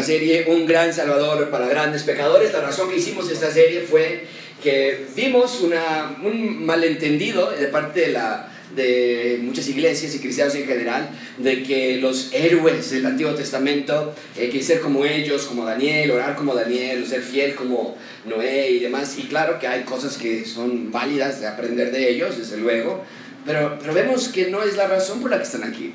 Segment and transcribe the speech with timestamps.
[0.00, 2.52] nuestra serie Un gran Salvador para grandes pecadores.
[2.52, 4.24] La razón que hicimos esta serie fue
[4.62, 10.66] que vimos una, un malentendido de parte de, la, de muchas iglesias y cristianos en
[10.66, 16.10] general, de que los héroes del Antiguo Testamento, hay que ser como ellos, como Daniel,
[16.10, 17.96] orar como Daniel, ser fiel como
[18.26, 19.16] Noé y demás.
[19.18, 23.04] Y claro que hay cosas que son válidas de aprender de ellos, desde luego,
[23.44, 25.92] pero, pero vemos que no es la razón por la que están aquí.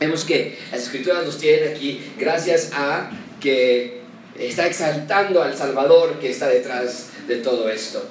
[0.00, 4.00] Vemos que las escrituras los tienen aquí gracias a que
[4.38, 8.02] está exaltando al Salvador que está detrás de todo esto.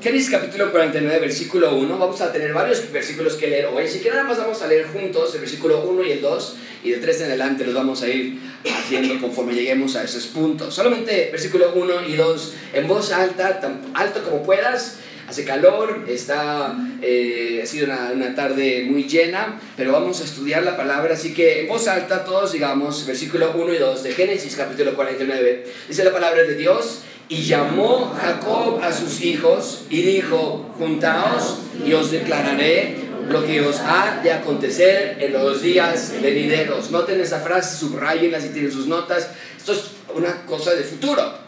[0.00, 1.98] Génesis capítulo 49, versículo 1.
[1.98, 3.86] Vamos a tener varios versículos que leer hoy.
[3.86, 6.56] Así que nada más vamos a leer juntos el versículo 1 y el 2.
[6.84, 10.72] Y de 3 en adelante los vamos a ir haciendo conforme lleguemos a esos puntos.
[10.72, 14.98] Solamente versículo 1 y 2 en voz alta, tan alto como puedas
[15.32, 20.62] hace calor, está, eh, ha sido una, una, tarde muy llena, pero vamos a estudiar
[20.62, 24.54] la palabra, así que en voz alta todos digamos, versículo 1 y 2 de Génesis
[24.56, 30.70] capítulo 49, dice la palabra de Dios, y llamó Jacob a sus hijos y dijo,
[30.76, 32.96] juntaos y os declararé
[33.30, 36.90] lo que os ha de acontecer en los días venideros.
[36.90, 41.40] Noten esa frase, subrayenla si tienen sus notas, esto es una cosa de futuro.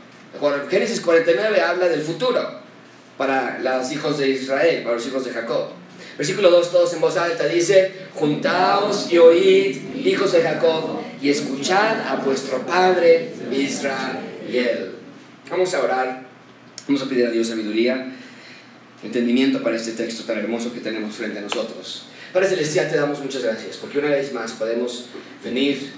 [0.70, 2.63] Génesis 49 habla del futuro
[3.16, 5.68] para los hijos de Israel, para los hijos de Jacob.
[6.16, 12.00] Versículo 2, todos en voz alta, dice, juntaos y oíd, hijos de Jacob, y escuchad
[12.06, 14.94] a vuestro padre Israel.
[15.50, 16.26] Vamos a orar,
[16.86, 18.12] vamos a pedir a Dios sabiduría,
[19.02, 22.06] entendimiento para este texto tan hermoso que tenemos frente a nosotros.
[22.32, 25.06] Padre Celestial, te damos muchas gracias, porque una vez más podemos
[25.42, 25.92] venir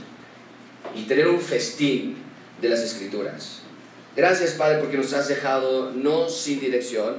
[0.95, 2.17] y tener un festín
[2.61, 3.66] de las Escrituras.
[4.17, 7.17] Gracias, Padre, porque nos has dejado no sin dirección,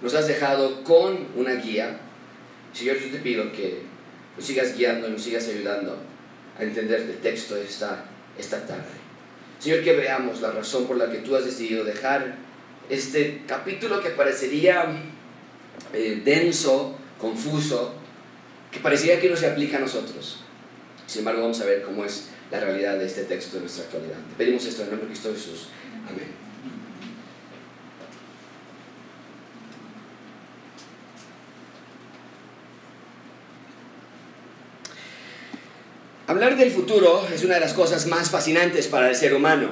[0.00, 2.00] nos has dejado con una guía.
[2.72, 3.82] Señor, yo te pido que
[4.36, 5.98] nos sigas guiando, nos sigas ayudando
[6.58, 8.06] a entender el texto esta,
[8.38, 9.00] esta tarde.
[9.58, 12.36] Señor, que veamos la razón por la que tú has decidido dejar
[12.88, 14.86] este capítulo que parecería
[15.92, 17.94] eh, denso, confuso,
[18.70, 20.40] que parecería que no se aplica a nosotros.
[21.06, 24.16] Sin embargo, vamos a ver cómo es la realidad de este texto en nuestra actualidad.
[24.38, 25.68] pedimos esto en el nombre de Cristo Jesús.
[36.30, 39.68] Hablar del futuro es una de las cosas más fascinantes para el ser humano.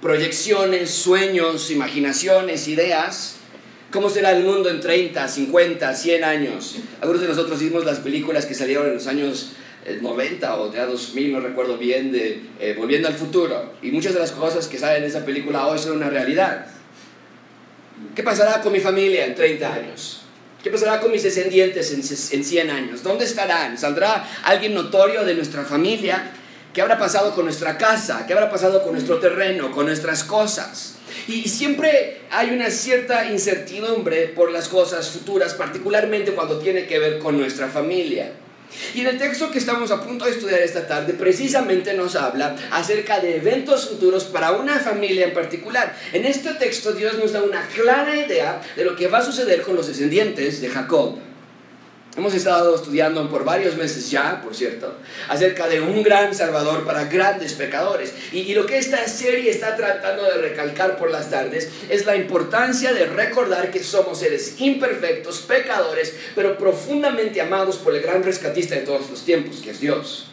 [0.00, 3.36] Proyecciones, sueños, imaginaciones, ideas.
[3.90, 6.76] ¿Cómo será el mundo en 30, 50, 100 años?
[7.02, 9.50] Algunos de nosotros vimos las películas que salieron en los años
[10.00, 13.74] 90 eh, o de 2000, no recuerdo bien, de eh, Volviendo al Futuro.
[13.82, 16.66] Y muchas de las cosas que salen en esa película hoy son una realidad.
[18.14, 20.20] ¿Qué pasará con mi familia en 30 años?
[20.62, 21.92] ¿Qué pasará con mis descendientes
[22.32, 23.02] en, 100 años?
[23.02, 23.76] ¿Dónde estarán?
[23.76, 26.30] ¿Saldrá alguien notorio de nuestra familia?
[26.72, 28.26] ¿Qué habrá pasado con nuestra casa?
[28.26, 29.70] ¿Qué habrá pasado con nuestro terreno?
[29.70, 30.94] ¿Con nuestras cosas?
[31.28, 37.18] Y siempre hay una cierta incertidumbre por las cosas futuras, particularmente cuando tiene que ver
[37.18, 38.32] con nuestra familia.
[38.94, 42.56] Y en el texto que estamos a punto de estudiar esta tarde, precisamente nos habla
[42.70, 45.96] acerca de eventos futuros para una familia en particular.
[46.12, 49.62] En este texto Dios nos da una clara idea de lo que va a suceder
[49.62, 51.18] con los descendientes de Jacob.
[52.16, 54.94] Hemos estado estudiando por varios meses ya, por cierto,
[55.28, 58.12] acerca de un gran Salvador para grandes pecadores.
[58.30, 62.92] Y, lo que esta serie está tratando de recalcar por las tardes es la importancia
[62.92, 68.82] de recordar que somos seres imperfectos, pecadores, pero profundamente amados por el gran rescatista de
[68.82, 70.28] todos los tiempos, que es Dios.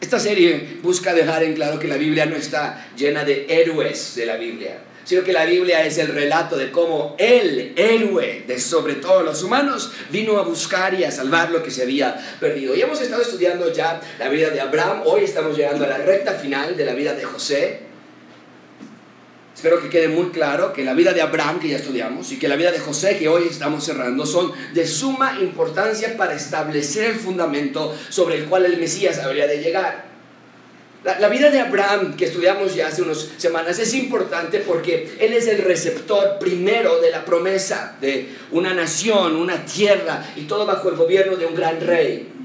[0.00, 4.24] Esta serie busca dejar en claro que la Biblia no está llena de héroes de
[4.24, 8.96] la Biblia sino que la Biblia es el relato de cómo el héroe de sobre
[8.96, 12.74] todos los humanos vino a buscar y a salvar lo que se había perdido.
[12.74, 16.32] Y hemos estado estudiando ya la vida de Abraham, hoy estamos llegando a la recta
[16.32, 17.86] final de la vida de José.
[19.54, 22.48] Espero que quede muy claro que la vida de Abraham, que ya estudiamos, y que
[22.48, 27.16] la vida de José, que hoy estamos cerrando, son de suma importancia para establecer el
[27.16, 30.15] fundamento sobre el cual el Mesías habría de llegar.
[31.06, 35.46] La, vida de Abraham, que estudiamos ya hace unas semanas, es importante porque él es
[35.46, 40.96] el receptor primero de la promesa de una nación, una tierra y todo bajo el
[40.96, 42.35] gobierno de un gran rey.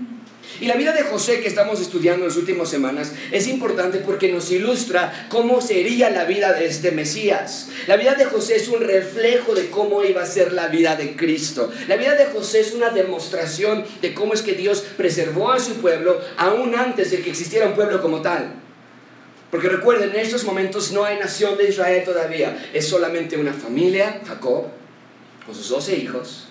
[0.62, 4.32] Y la vida de José que estamos estudiando en las últimas semanas es importante porque
[4.32, 7.70] nos ilustra cómo sería la vida de este Mesías.
[7.88, 11.16] La vida de José es un reflejo de cómo iba a ser la vida de
[11.16, 11.72] Cristo.
[11.88, 15.82] La vida de José es una demostración de cómo es que Dios preservó a su
[15.82, 18.54] pueblo aún antes de que existiera un pueblo como tal.
[19.50, 22.70] Porque recuerden, en estos momentos no hay nación de Israel todavía.
[22.72, 24.66] Es solamente una familia, Jacob,
[25.44, 26.50] con sus doce hijos.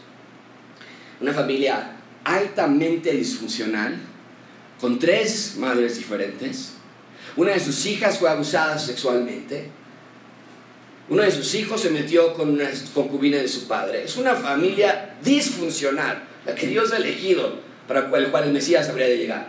[1.20, 3.96] Una familia altamente disfuncional,
[4.80, 6.72] con tres madres diferentes,
[7.36, 9.70] una de sus hijas fue abusada sexualmente,
[11.10, 14.04] uno de sus hijos se metió con una concubina de su padre.
[14.04, 17.58] Es una familia disfuncional, la que Dios ha elegido
[17.88, 19.48] para el cual el Mesías habría de llegar.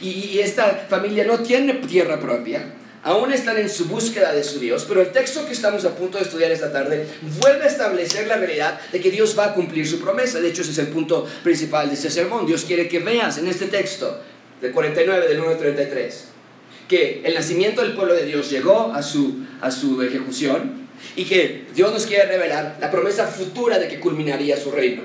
[0.00, 4.84] Y, esta familia no tiene tierra propia, aún están en su búsqueda de su Dios,
[4.86, 7.06] pero el texto que estamos a punto de estudiar esta tarde
[7.40, 10.40] vuelve a establecer la realidad de que Dios va a cumplir su promesa.
[10.40, 12.46] De hecho, ese es el punto principal de este sermón.
[12.46, 14.20] Dios quiere que veas en este texto
[14.60, 16.24] del 49, del 1 al 33,
[16.88, 21.66] que el nacimiento del pueblo de Dios llegó a su, a su ejecución y que
[21.74, 25.02] Dios nos quiere revelar la promesa futura de que culminaría su reino.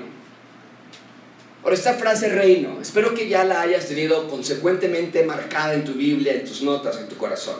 [1.62, 6.34] Por esta frase reino, espero que ya la hayas tenido consecuentemente marcada en tu Biblia,
[6.34, 7.56] en tus notas, en tu corazón.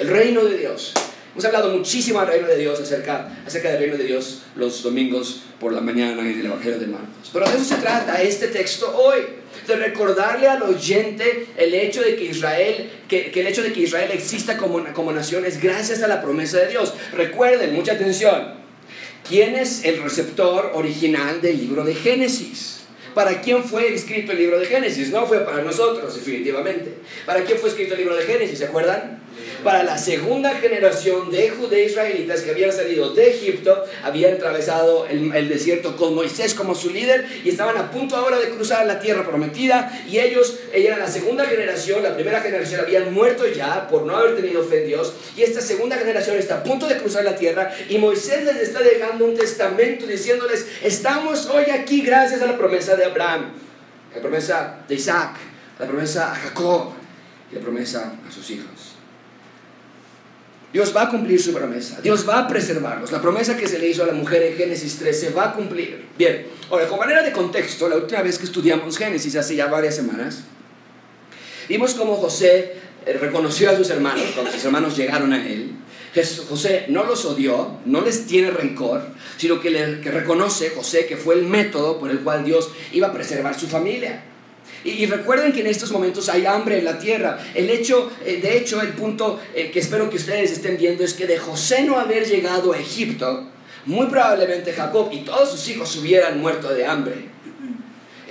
[0.00, 0.94] El reino de Dios.
[1.34, 5.42] Hemos hablado muchísimo del reino de Dios, acerca, acerca del reino de Dios los domingos
[5.60, 7.28] por la mañana y del Evangelio de Marcos.
[7.30, 9.20] Pero de eso se trata este texto hoy,
[9.66, 13.80] de recordarle al oyente el hecho de que Israel, que, que el hecho de que
[13.80, 16.94] Israel exista como, como nación es gracias a la promesa de Dios.
[17.12, 18.54] Recuerden, mucha atención,
[19.28, 22.80] ¿quién es el receptor original del libro de Génesis?
[23.14, 25.10] ¿Para quién fue escrito el libro de Génesis?
[25.10, 26.94] No fue para nosotros, definitivamente.
[27.26, 28.58] ¿Para quién fue escrito el libro de Génesis?
[28.58, 29.20] ¿Se acuerdan?
[29.64, 35.34] Para la segunda generación de judíos israelitas que habían salido de Egipto, habían atravesado el,
[35.34, 39.00] el, desierto con Moisés como su líder y estaban a punto ahora de cruzar la
[39.00, 39.92] tierra prometida.
[40.08, 44.16] Y ellos, ella era la segunda generación, la primera generación habían muerto ya por no
[44.16, 45.12] haber tenido fe en Dios.
[45.36, 48.80] Y esta segunda generación está a punto de cruzar la tierra y Moisés les está
[48.80, 53.52] dejando un testamento diciéndoles: Estamos hoy aquí gracias a la promesa de Abraham,
[54.14, 55.36] la promesa de Isaac,
[55.78, 56.92] la promesa a Jacob
[57.50, 58.89] y la promesa a sus hijos.
[60.72, 63.10] Dios va a cumplir su promesa, Dios va a preservarlos.
[63.10, 66.06] La promesa que se le hizo a la mujer en Génesis 13 va a cumplir.
[66.16, 69.96] Bien, ahora, con manera de contexto, la última vez que estudiamos Génesis, hace ya varias
[69.96, 70.44] semanas,
[71.68, 72.74] vimos cómo José
[73.04, 75.74] eh, reconoció a sus hermanos cuando sus hermanos llegaron a él
[76.48, 79.02] José no los odió, no les tiene rencor,
[79.36, 83.12] sino que, le, reconoce José que fue el método por el cual Dios iba a
[83.12, 84.24] preservar su familia.
[84.84, 87.38] Y, recuerden que en estos momentos hay hambre en la tierra.
[87.54, 91.14] El hecho, eh, de hecho, el punto eh, que espero que ustedes estén viendo es
[91.14, 93.46] que de José no haber llegado a Egipto,
[93.84, 97.30] muy probablemente Jacob y todos sus hijos hubieran muerto de hambre.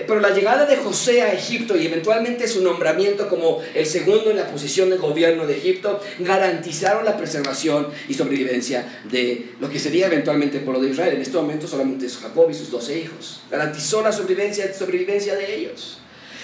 [0.07, 4.37] Pero la llegada de José a Egipto y eventualmente su nombramiento como el segundo en
[4.37, 10.07] la posición de gobierno de Egipto garantizaron la preservación y sobrevivencia de lo que sería
[10.07, 11.15] eventualmente el pueblo de Israel.
[11.15, 13.41] En este momento solamente es Jacob y sus doce hijos.
[13.51, 15.98] Garantizó la sobrevivencia, sobrevivencia de ellos.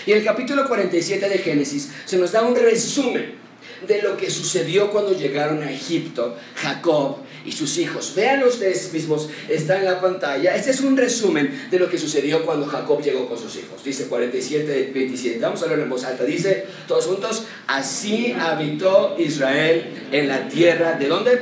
[0.06, 3.46] Y en el capítulo 47 de Génesis se nos da un resumen
[3.88, 8.14] de lo que sucedió cuando llegaron a Egipto Jacob y sus hijos.
[8.16, 10.56] Vean ustedes mismos, está en la pantalla.
[10.56, 13.84] Este es un resumen de lo que sucedió cuando Jacob llegó con sus hijos.
[13.84, 15.40] Dice 47, 27.
[15.40, 16.24] Vamos a leerlo en voz alta.
[16.24, 21.42] Dice todos juntos, así habitó Israel en la tierra, ¿de dónde?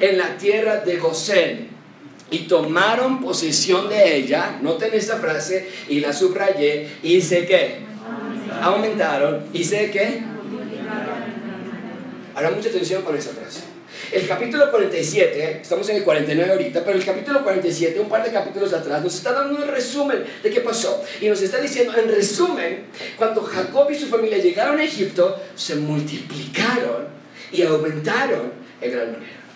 [0.00, 1.77] En la tierra de Gosén.
[2.30, 7.78] Y tomaron posesión de ella, noten esta frase, y la subrayé, y sé que
[8.62, 10.22] aumentaron, y sé que...
[12.34, 13.62] Ahora mucha atención con esa frase.
[14.12, 18.30] El capítulo 47, estamos en el 49 ahorita, pero el capítulo 47, un par de
[18.30, 21.02] capítulos atrás, nos está dando un resumen de qué pasó.
[21.20, 22.84] Y nos está diciendo, en resumen,
[23.16, 27.08] cuando Jacob y su familia llegaron a Egipto, se multiplicaron
[27.52, 29.47] y aumentaron en gran manera.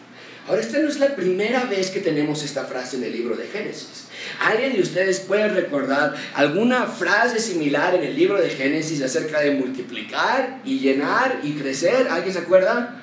[0.49, 3.47] Ahora, esta no es la primera vez que tenemos esta frase en el libro de
[3.47, 4.07] Génesis.
[4.41, 9.53] ¿Alguien de ustedes puede recordar alguna frase similar en el libro de Génesis acerca de
[9.53, 12.09] multiplicar y llenar y crecer?
[12.09, 13.01] ¿Alguien se acuerda?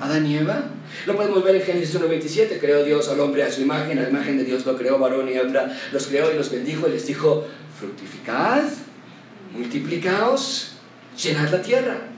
[0.00, 0.64] Adán y Eva.
[1.06, 4.10] Lo podemos ver en Génesis 1.27, creó Dios al hombre a su imagen, a la
[4.10, 7.06] imagen de Dios lo creó, varón y hembra, los creó y los bendijo y les
[7.06, 7.46] dijo,
[7.78, 8.64] fructificad,
[9.56, 10.72] multiplicaos,
[11.16, 12.11] llenad la tierra.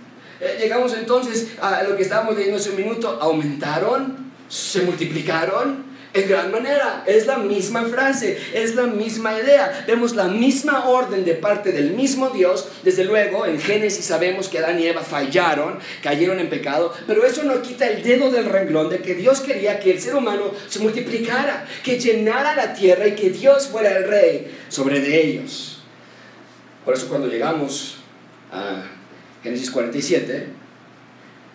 [0.44, 6.28] Eh, llegamos entonces a lo que estábamos leyendo hace un minuto, aumentaron, se multiplicaron, en
[6.28, 7.02] gran manera.
[7.06, 9.84] Es la misma frase, es la misma idea.
[9.86, 12.68] Vemos la misma orden de parte del mismo Dios.
[12.82, 17.42] Desde luego, en Génesis sabemos que Adán y Eva fallaron, cayeron en pecado, pero eso
[17.42, 20.78] no quita el dedo del renglón de que Dios quería que el ser humano se
[20.78, 25.82] multiplicara, que llenara la tierra y que Dios fuera el rey sobre de ellos.
[26.84, 27.96] Por eso cuando llegamos
[28.52, 28.84] a
[29.44, 30.46] Génesis 47,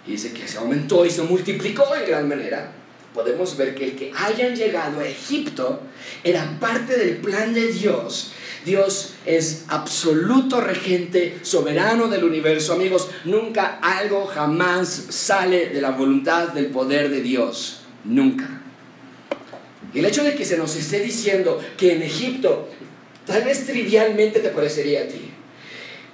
[0.08, 2.80] dice que se aumentó y se multiplicó en gran manera
[3.14, 5.82] podemos ver que el que hayan llegado a Egipto
[6.24, 8.32] era parte del plan de Dios.
[8.66, 12.74] Dios es absoluto regente, soberano del universo.
[12.74, 17.82] Amigos, nunca algo jamás sale de la voluntad del poder de Dios.
[18.04, 18.62] Nunca.
[19.94, 22.70] Y el hecho de que se nos esté diciendo que en Egipto,
[23.26, 25.29] tal vez trivialmente te parecería a ti,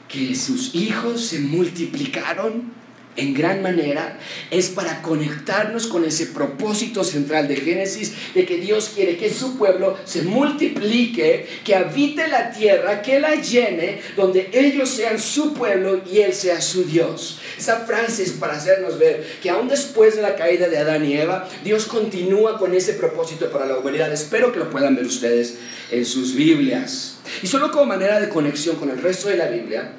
[0.07, 2.71] que sus hijos se multiplicaron,
[3.17, 4.19] en gran manera
[4.51, 9.57] es para conectarnos con ese propósito central de Génesis de que Dios quiere que su
[9.57, 16.01] pueblo se multiplique, que habite la tierra, que la llene, donde ellos sean su pueblo
[16.09, 17.39] y Él sea su Dios.
[17.57, 21.13] Esa frase es para hacernos ver que aún después de la caída de Adán y
[21.13, 24.11] Eva, Dios continúa con ese propósito para la humanidad.
[24.11, 25.57] Espero que lo puedan ver ustedes
[25.91, 27.17] en sus Biblias.
[27.41, 29.93] Y solo como manera de conexión con el resto de la Biblia,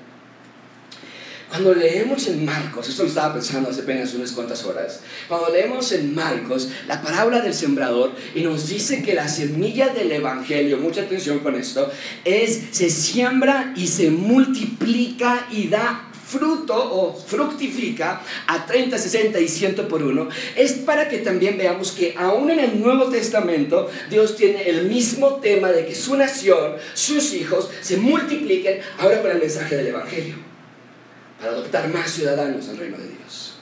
[1.56, 5.90] cuando leemos en Marcos, esto lo estaba pensando hace apenas unas cuantas horas, cuando leemos
[5.92, 11.02] en Marcos la parábola del sembrador y nos dice que la semilla del Evangelio, mucha
[11.02, 11.90] atención con esto,
[12.26, 19.48] es se siembra y se multiplica y da fruto o fructifica a 30, 60 y
[19.48, 24.36] 100 por uno, es para que también veamos que aún en el Nuevo Testamento Dios
[24.36, 29.38] tiene el mismo tema de que su nación, sus hijos, se multipliquen ahora con el
[29.38, 30.34] mensaje del Evangelio,
[31.38, 33.56] para adoptar más ciudadanos al reino de Dios.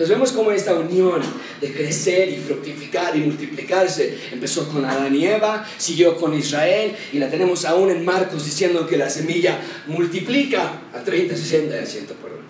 [0.00, 1.20] Entonces vemos cómo esta unión
[1.60, 7.18] de crecer y fructificar y multiplicarse empezó con Adán y Eva, siguió con Israel y
[7.18, 11.84] la tenemos aún en Marcos diciendo que la semilla multiplica a 30, 60 y a
[11.84, 12.48] 100 por uno.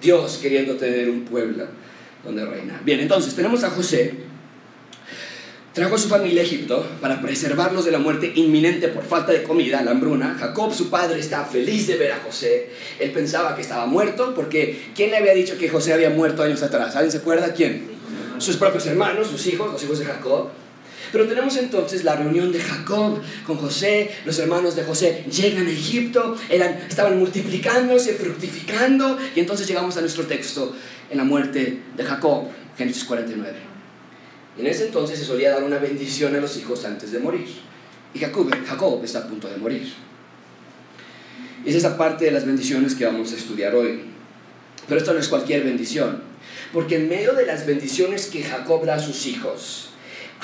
[0.00, 1.66] Dios queriendo tener un pueblo
[2.24, 2.82] donde reinar.
[2.84, 4.14] Bien, entonces tenemos a José,
[5.72, 9.42] Trajo a su familia a Egipto para preservarlos de la muerte inminente por falta de
[9.42, 10.36] comida, la hambruna.
[10.38, 12.68] Jacob, su padre, estaba feliz de ver a José.
[13.00, 16.62] Él pensaba que estaba muerto porque ¿quién le había dicho que José había muerto años
[16.62, 16.94] atrás?
[16.94, 17.86] ¿Alguien se acuerda quién?
[18.36, 20.50] Sus propios hermanos, sus hijos, los hijos de Jacob.
[21.10, 25.70] Pero tenemos entonces la reunión de Jacob con José, los hermanos de José llegan a
[25.70, 30.74] Egipto, eran, estaban multiplicándose, fructificando, y entonces llegamos a nuestro texto
[31.10, 33.71] en la muerte de Jacob, Génesis 49.
[34.58, 37.46] En ese entonces se solía dar una bendición a los hijos antes de morir.
[38.14, 39.92] Y Jacob, Jacob está a punto de morir.
[41.64, 44.02] Es esa parte de las bendiciones que vamos a estudiar hoy.
[44.86, 46.22] Pero esto no es cualquier bendición.
[46.72, 49.91] Porque en medio de las bendiciones que Jacob da a sus hijos,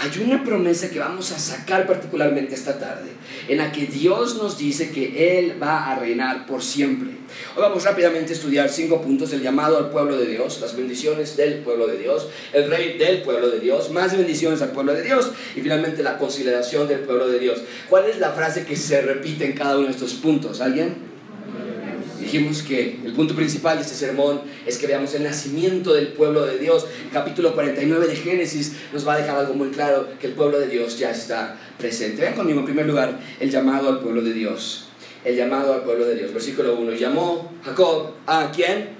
[0.01, 3.11] hay una promesa que vamos a sacar particularmente esta tarde,
[3.49, 7.09] en la que Dios nos dice que Él va a reinar por siempre.
[7.57, 11.37] Hoy vamos rápidamente a estudiar cinco puntos, el llamado al pueblo de Dios, las bendiciones
[11.37, 15.03] del pueblo de Dios, el rey del pueblo de Dios, más bendiciones al pueblo de
[15.03, 17.63] Dios y finalmente la consideración del pueblo de Dios.
[17.89, 20.61] ¿Cuál es la frase que se repite en cada uno de estos puntos?
[20.61, 21.18] ¿Alguien?
[22.31, 26.45] Dijimos que el punto principal de este sermón es que veamos el nacimiento del pueblo
[26.45, 26.87] de Dios.
[27.11, 30.67] Capítulo 49 de Génesis nos va a dejar algo muy claro, que el pueblo de
[30.67, 32.21] Dios ya está presente.
[32.21, 34.89] Vean conmigo en primer lugar el llamado al pueblo de Dios.
[35.25, 36.35] El llamado al pueblo de Dios.
[36.35, 36.93] Versículo 1.
[36.93, 38.91] Llamó Jacob a quién?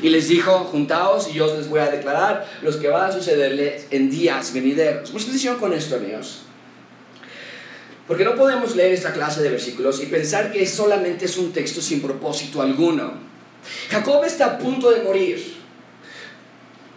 [0.00, 3.88] Y les dijo, juntaos y yo les voy a declarar los que va a sucederles
[3.90, 5.12] en días venideros.
[5.12, 6.42] Mucha atención con esto, amigos.
[8.10, 11.80] Porque no podemos leer esta clase de versículos y pensar que solamente es un texto
[11.80, 13.12] sin propósito alguno.
[13.88, 15.54] Jacob está a punto de morir,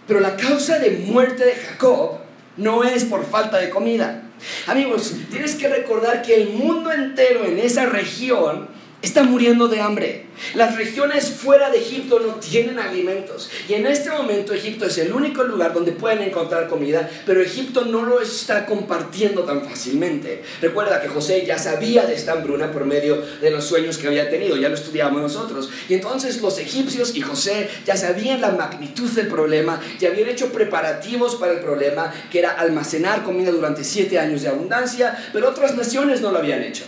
[0.07, 2.17] pero la causa de muerte de Jacob
[2.57, 4.23] no es por falta de comida.
[4.65, 8.69] Amigos, tienes que recordar que el mundo entero en esa región
[9.03, 10.25] está muriendo de hambre.
[10.55, 13.51] Las regiones fuera de Egipto no tienen alimentos.
[13.67, 17.83] Y en este momento Egipto es el único lugar donde pueden encontrar comida, pero Egipto
[17.83, 20.41] no lo está compartiendo tan fácilmente.
[20.61, 24.29] Recuerda que José ya sabía de esta hambruna por medio de los sueños que había
[24.29, 25.69] tenido, ya lo estudiamos nosotros.
[25.89, 30.53] Y entonces los egipcios y José ya sabían la magnitud del problema, ya habían hecho
[30.53, 35.75] preparativos para el problema, que era almacenar comida durante siete años de abundancia, pero otras
[35.75, 36.85] naciones no lo habían hecho.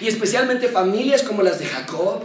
[0.00, 2.22] Y especialmente familias como las de Jacob,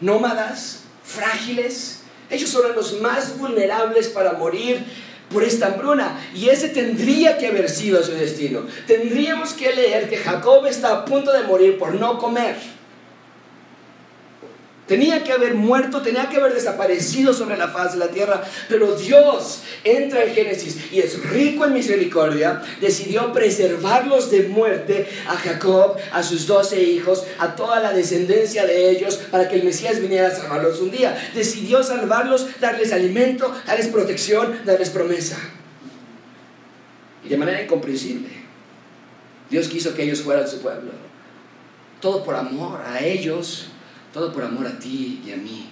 [0.00, 2.00] nómadas, frágiles.
[2.30, 4.84] Ellos son los más vulnerables para morir
[5.30, 6.18] por esta hambruna.
[6.34, 8.66] Y ese tendría que haber sido su destino.
[8.86, 12.56] Tendríamos que leer que Jacob está a punto de morir por no comer.
[14.88, 18.96] Tenía que haber muerto, tenía que haber desaparecido sobre la faz de la tierra, pero
[18.96, 25.98] Dios entra en Génesis y es rico en misericordia, decidió preservarlos de muerte a Jacob,
[26.10, 30.28] a sus doce hijos, a toda la descendencia de ellos, para que el Mesías viniera
[30.28, 31.30] a salvarlos un día.
[31.34, 35.36] Decidió salvarlos, darles alimento, darles protección, darles promesa.
[37.26, 38.30] Y de manera incomprensible,
[39.50, 40.92] Dios quiso que ellos fueran su pueblo.
[42.00, 43.68] Todo por amor a ellos
[44.12, 45.70] todo por amor a ti y a mí.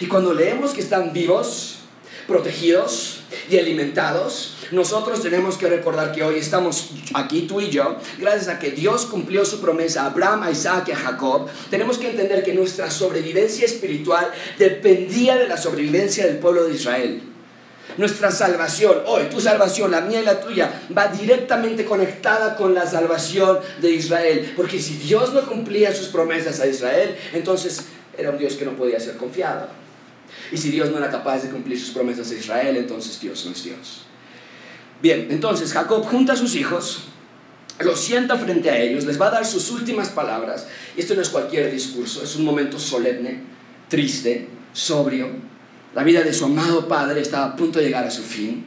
[0.00, 1.78] Y cuando leemos que están vivos,
[2.26, 8.48] protegidos y alimentados, nosotros tenemos que recordar que hoy estamos aquí tú y yo, gracias
[8.48, 12.10] a que Dios cumplió su promesa a Abraham, a Isaac y a Jacob, tenemos que
[12.10, 17.22] entender que nuestra sobrevivencia espiritual dependía de la sobrevivencia del pueblo de Israel.
[17.96, 22.86] Nuestra salvación, hoy tu salvación, la mía y la tuya, va directamente conectada con la
[22.86, 24.52] salvación de Israel.
[24.56, 27.86] Porque si Dios no cumplía sus promesas a Israel, entonces
[28.16, 29.68] era un Dios que no podía ser confiado.
[30.52, 33.52] Y si Dios no era capaz de cumplir sus promesas a Israel, entonces Dios no
[33.52, 34.02] es Dios.
[35.02, 37.04] Bien, entonces Jacob junta a sus hijos,
[37.80, 40.66] los sienta frente a ellos, les va a dar sus últimas palabras.
[40.96, 43.42] Y esto no es cualquier discurso, es un momento solemne,
[43.88, 45.28] triste, sobrio.
[45.96, 48.66] La vida de su amado padre estaba a punto de llegar a su fin.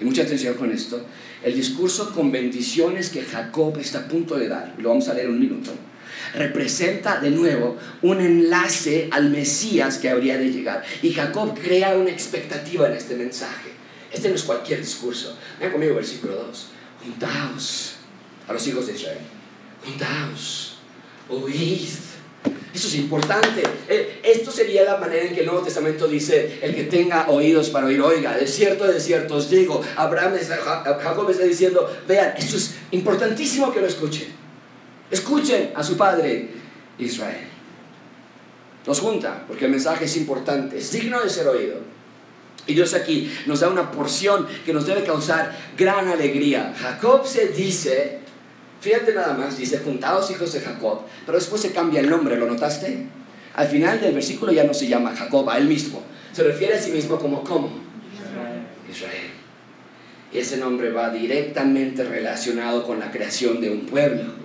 [0.00, 1.04] Y mucha atención con esto.
[1.44, 5.26] El discurso con bendiciones que Jacob está a punto de dar, lo vamos a leer
[5.26, 5.72] en un minuto,
[6.34, 10.82] representa de nuevo un enlace al Mesías que habría de llegar.
[11.02, 13.72] Y Jacob crea una expectativa en este mensaje.
[14.10, 15.36] Este no es cualquier discurso.
[15.60, 16.66] Vean conmigo versículo 2.
[17.04, 17.96] Juntaos
[18.48, 19.18] a los hijos de Israel.
[19.84, 20.78] Juntaos,
[21.28, 22.09] oíd.
[22.72, 23.62] Eso es importante.
[23.88, 27.70] Eh, esto sería la manera en que el Nuevo Testamento dice, el que tenga oídos
[27.70, 32.56] para oír, oiga, de cierto, de cierto os digo, Abraham, Jacob está diciendo, vean, esto
[32.56, 34.28] es importantísimo que lo escuchen.
[35.10, 36.48] Escuchen a su padre
[36.98, 37.48] Israel.
[38.86, 41.76] Nos junta, porque el mensaje es importante, es digno de ser oído.
[42.66, 46.72] Y Dios aquí nos da una porción que nos debe causar gran alegría.
[46.78, 48.20] Jacob se dice,
[48.80, 52.46] fíjate nada más, dice, juntados hijos de Jacob, pero después se cambia el nombre, ¿lo
[52.46, 53.06] notaste?
[53.54, 56.02] Al final del versículo ya no se llama Jacob, a él mismo.
[56.32, 57.70] Se refiere a sí mismo como.
[58.90, 59.30] Israel.
[60.32, 64.39] Y ese nombre va directamente relacionado con la creación de un pueblo.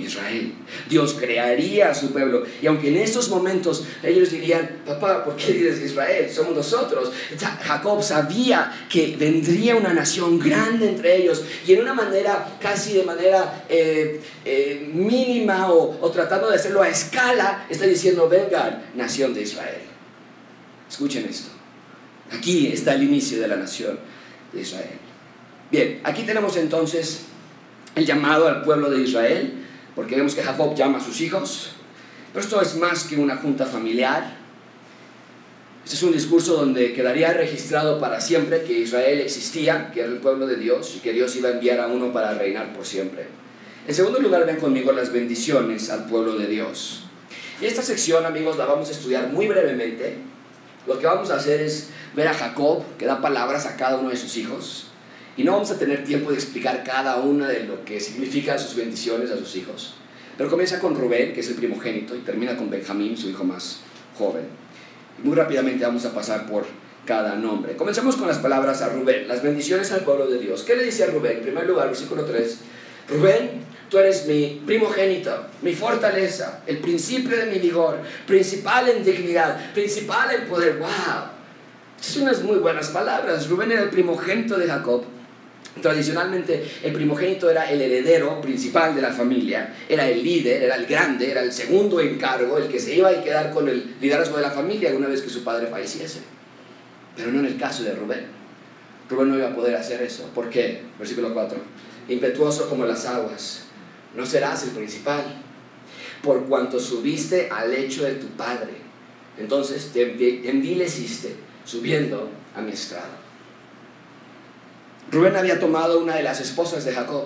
[0.00, 0.52] Israel.
[0.88, 2.44] Dios crearía a su pueblo.
[2.62, 6.30] Y aunque en estos momentos ellos dirían, papá, ¿por qué dices Israel?
[6.30, 7.12] Somos nosotros.
[7.38, 13.04] Jacob sabía que vendría una nación grande entre ellos y en una manera, casi de
[13.04, 19.34] manera eh, eh, mínima o, o tratando de hacerlo a escala, está diciendo, vengan, nación
[19.34, 19.82] de Israel.
[20.88, 21.50] Escuchen esto.
[22.30, 23.98] Aquí está el inicio de la nación
[24.52, 24.98] de Israel.
[25.70, 27.22] Bien, aquí tenemos entonces
[27.94, 29.52] el llamado al pueblo de Israel
[29.98, 31.70] porque vemos que Jacob llama a sus hijos,
[32.32, 34.32] pero esto es más que una junta familiar.
[35.82, 40.18] Este es un discurso donde quedaría registrado para siempre que Israel existía, que era el
[40.18, 43.26] pueblo de Dios y que Dios iba a enviar a uno para reinar por siempre.
[43.88, 47.02] En segundo lugar, ven conmigo las bendiciones al pueblo de Dios.
[47.60, 50.14] Y esta sección, amigos, la vamos a estudiar muy brevemente.
[50.86, 54.10] Lo que vamos a hacer es ver a Jacob, que da palabras a cada uno
[54.10, 54.87] de sus hijos,
[55.38, 58.74] y no vamos a tener tiempo de explicar cada una de lo que significan sus
[58.74, 59.94] bendiciones a sus hijos.
[60.36, 63.78] Pero comienza con Rubén, que es el primogénito, y termina con Benjamín, su hijo más
[64.18, 64.46] joven.
[65.22, 66.66] Muy rápidamente vamos a pasar por
[67.06, 67.76] cada nombre.
[67.76, 70.64] Comencemos con las palabras a Rubén, las bendiciones al pueblo de Dios.
[70.64, 71.36] ¿Qué le dice a Rubén?
[71.36, 72.58] En primer lugar, versículo 3.
[73.08, 73.50] Rubén,
[73.88, 80.34] tú eres mi primogénito, mi fortaleza, el principio de mi vigor, principal en dignidad, principal
[80.34, 80.78] en poder.
[80.78, 80.88] ¡Wow!
[82.00, 83.48] Son unas muy buenas palabras.
[83.48, 85.04] Rubén era el primogénito de Jacob
[85.80, 90.86] Tradicionalmente el primogénito era el heredero principal de la familia, era el líder, era el
[90.86, 94.36] grande, era el segundo en cargo, el que se iba a quedar con el liderazgo
[94.36, 96.20] de la familia una vez que su padre falleciese.
[97.16, 98.26] Pero no en el caso de Rubén.
[99.08, 100.30] Rubén no iba a poder hacer eso.
[100.34, 100.82] ¿Por qué?
[100.98, 101.58] Versículo 4.
[102.08, 103.64] Impetuoso como las aguas,
[104.14, 105.22] no serás el principal,
[106.22, 108.72] por cuanto subiste al lecho de tu padre.
[109.38, 113.27] Entonces te envileciste subiendo a mi estrado.
[115.10, 117.24] Rubén había tomado una de las esposas de Jacob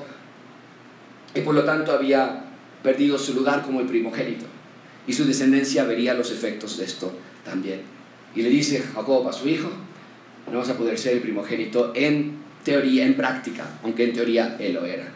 [1.34, 2.44] y por lo tanto había
[2.82, 4.46] perdido su lugar como el primogénito
[5.06, 7.12] y su descendencia vería los efectos de esto
[7.44, 7.82] también.
[8.34, 9.68] Y le dice Jacob a su hijo,
[10.50, 14.74] no vas a poder ser el primogénito en teoría, en práctica, aunque en teoría él
[14.74, 15.12] lo era.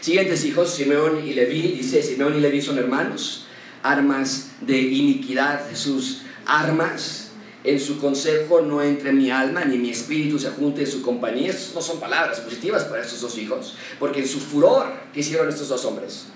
[0.00, 3.46] Siguientes hijos, Simeón y Leví, dice, Simeón y Leví son hermanos,
[3.82, 7.27] armas de iniquidad, sus armas
[7.68, 11.50] en su consejo no entre mi alma ni mi espíritu se junte en su compañía.
[11.50, 15.48] Estas no son palabras positivas para estos dos hijos, porque en su furor, ¿qué hicieron
[15.48, 16.26] estos dos hombres?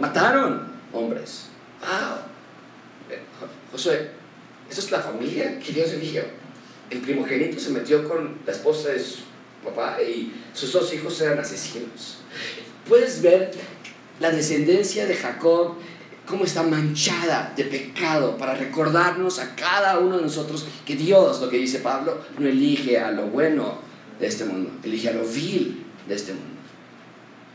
[0.00, 1.46] Mataron hombres.
[1.80, 2.18] ¡Wow!
[3.10, 3.20] Eh,
[3.72, 4.10] Josué,
[4.70, 6.22] ¿eso es la familia que Dios eligió?
[6.88, 9.18] El primogénito se metió con la esposa de su
[9.64, 12.18] papá y sus dos hijos eran asesinos.
[12.88, 13.52] Puedes ver
[14.18, 15.76] la descendencia de Jacob
[16.30, 21.50] cómo está manchada de pecado para recordarnos a cada uno de nosotros que Dios, lo
[21.50, 23.80] que dice Pablo, no elige a lo bueno
[24.20, 26.46] de este mundo, elige a lo vil de este mundo.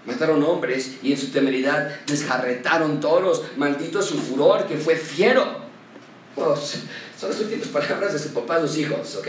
[0.05, 5.61] Mataron hombres y en su temeridad desjarretaron toros, maldito su furor que fue fiero.
[6.35, 9.27] son las últimas palabras de su papá a sus hijos, ¿ok?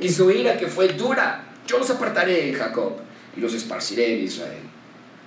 [0.00, 1.44] Y su ira que fue dura.
[1.66, 2.94] Yo los apartaré en Jacob
[3.36, 4.71] y los esparciré en Israel.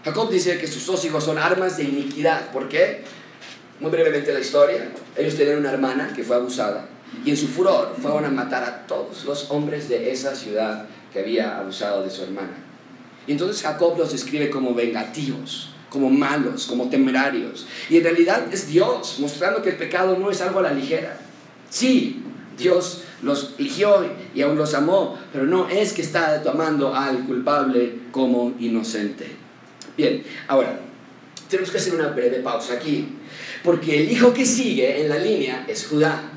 [0.06, 2.52] Jacob dice que sus dos hijos son armas de iniquidad.
[2.52, 3.02] ¿Por qué?
[3.80, 4.92] Muy brevemente la historia.
[5.18, 6.86] Ellos tenían una hermana que fue abusada
[7.26, 11.22] y en su furor fueron a matar a todos los hombres de esa ciudad que
[11.22, 12.54] había abusado de su hermana.
[13.26, 17.66] Y entonces Jacob los describe como vengativos, como malos, como temerarios.
[17.90, 21.18] Y en realidad es Dios mostrando que el pecado no es algo a la ligera.
[21.72, 22.22] Sí,
[22.56, 28.02] Dios los eligió y aún los amó, pero no es que está tomando al culpable
[28.12, 29.45] como inocente.
[29.98, 30.80] Bien, ahora,
[31.50, 33.08] tenemos que hacer una breve pausa aquí,
[33.64, 36.32] porque el hijo que sigue en la línea es Judá.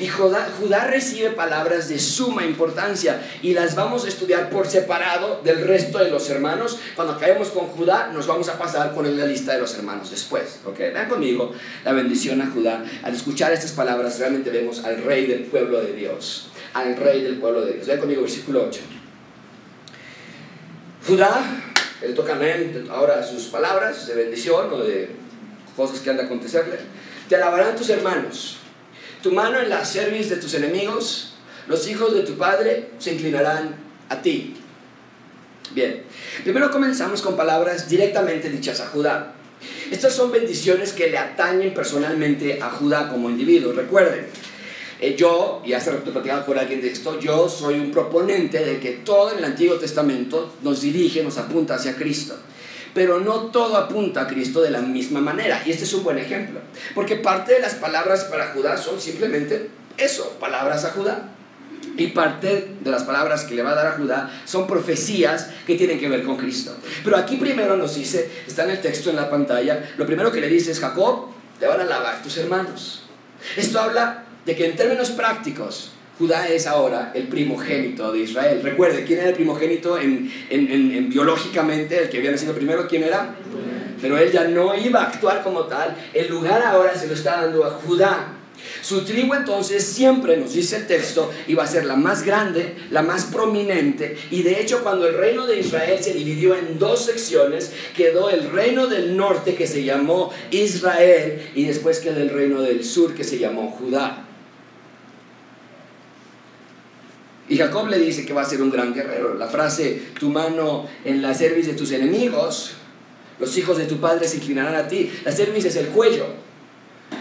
[0.00, 5.62] Y Judá, recibe palabras de suma importancia y las vamos a estudiar por separado del
[5.62, 6.78] resto de los hermanos.
[6.96, 10.60] Cuando acabemos con Judá, nos vamos a pasar con la lista de los hermanos después.
[10.64, 10.78] ¿ok?
[10.78, 11.52] Vean conmigo
[11.84, 12.84] la bendición a Judá.
[13.02, 16.48] Al escuchar estas palabras, realmente vemos al rey del pueblo de Dios.
[16.74, 17.86] Al rey del pueblo de Dios.
[17.86, 18.80] Vean conmigo versículo 8.
[21.06, 21.40] Judá,
[22.02, 25.10] le tocan a él ahora sus palabras de bendición o de
[25.76, 26.78] cosas que han de acontecerle.
[27.28, 28.58] Te alabarán tus hermanos
[29.22, 31.34] tu mano en la cerviz de tus enemigos,
[31.66, 33.74] los hijos de tu padre se inclinarán
[34.08, 34.54] a ti.
[35.72, 36.02] Bien,
[36.44, 39.34] primero comenzamos con palabras directamente dichas a Judá.
[39.90, 43.72] Estas son bendiciones que le atañen personalmente a Judá como individuo.
[43.72, 44.26] Recuerden,
[45.00, 48.80] eh, yo, y hace rato platicaba con alguien de esto, yo soy un proponente de
[48.80, 52.36] que todo en el Antiguo Testamento nos dirige, nos apunta hacia Cristo
[52.94, 55.62] pero no todo apunta a Cristo de la misma manera.
[55.64, 56.58] Y este es un buen ejemplo,
[56.96, 61.28] porque parte de las palabras para Judá son simplemente eso, palabras a Judá.
[61.96, 65.76] Y parte de las palabras que le va a dar a Judá son profecías que
[65.76, 66.76] tienen que ver con Cristo.
[67.04, 70.40] Pero aquí primero nos dice, está en el texto en la pantalla, lo primero que
[70.40, 71.26] le dice es, Jacob,
[71.58, 73.04] te van a lavar tus hermanos.
[73.56, 78.62] Esto habla de que en términos prácticos, Judá es ahora el primogénito de Israel.
[78.62, 82.04] Recuerde, ¿quién era el primogénito en, biológicamente?
[82.04, 83.36] El que había nacido primero, ¿quién era?
[84.00, 85.94] Pero él ya no iba a actuar como tal.
[86.14, 88.38] El lugar ahora se lo está dando a Judá.
[88.80, 93.02] Su tribu entonces siempre, nos dice el texto, iba a ser la más grande, la
[93.02, 94.16] más prominente.
[94.30, 98.50] Y de hecho cuando el reino de Israel se dividió en dos secciones, quedó el
[98.50, 103.24] reino del norte que se llamó Israel y después quedó el reino del sur que
[103.24, 104.27] se llamó Judá.
[107.48, 109.34] Y Jacob le dice que va a ser un gran guerrero.
[109.34, 112.72] La frase, tu mano en la cerviz de tus enemigos,
[113.38, 115.10] los hijos de tu padre se inclinarán a ti.
[115.24, 116.26] La cerviz es el cuello.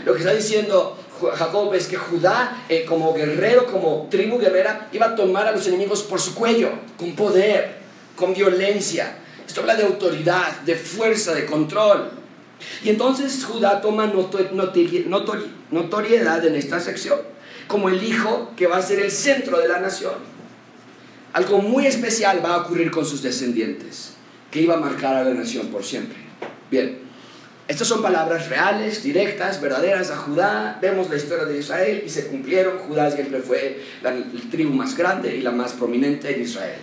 [0.05, 0.97] Lo que está diciendo
[1.33, 5.65] Jacob es que Judá, eh, como guerrero, como tribu guerrera, iba a tomar a los
[5.67, 7.77] enemigos por su cuello, con poder,
[8.15, 9.19] con violencia.
[9.47, 12.11] Esto habla de autoridad, de fuerza, de control.
[12.83, 14.11] Y entonces Judá toma
[15.71, 17.36] notoriedad en esta sección
[17.67, 20.15] como el hijo que va a ser el centro de la nación.
[21.33, 24.13] Algo muy especial va a ocurrir con sus descendientes,
[24.49, 26.17] que iba a marcar a la nación por siempre.
[26.71, 26.99] Bien,
[27.67, 30.79] estas son palabras reales, directas, verdaderas a Judá.
[30.81, 32.79] Vemos la historia de Israel y se cumplieron.
[32.79, 34.15] Judá siempre fue la,
[34.49, 36.79] tribu más grande y la más prominente en Israel.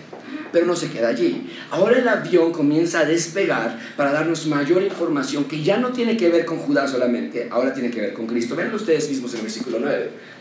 [0.51, 1.49] Pero no se queda allí.
[1.71, 6.29] Ahora el avión comienza a despegar para darnos mayor información que ya no tiene que
[6.29, 8.55] ver con Judá solamente, ahora tiene que ver con Cristo.
[8.55, 10.34] Vean ustedes mismos en el versículo 9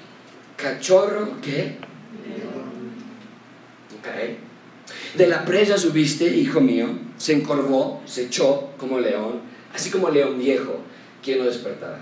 [0.65, 1.77] cachorro ¿qué?
[4.01, 4.39] Okay.
[5.17, 9.41] De la presa subiste, hijo mío, se encorvó, se echó como león,
[9.73, 10.81] así como león viejo,
[11.23, 12.01] quien lo despertará.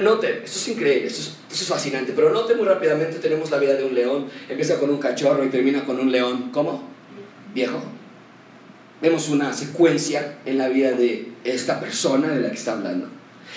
[0.00, 3.58] Note, esto es increíble, esto es, esto es, fascinante, pero note muy rápidamente, tenemos la
[3.58, 6.82] vida de un león, empieza con un cachorro y termina con un león, ¿cómo?
[7.54, 7.80] Viejo.
[9.00, 13.08] Vemos una secuencia en la vida de esta persona de la que está hablando.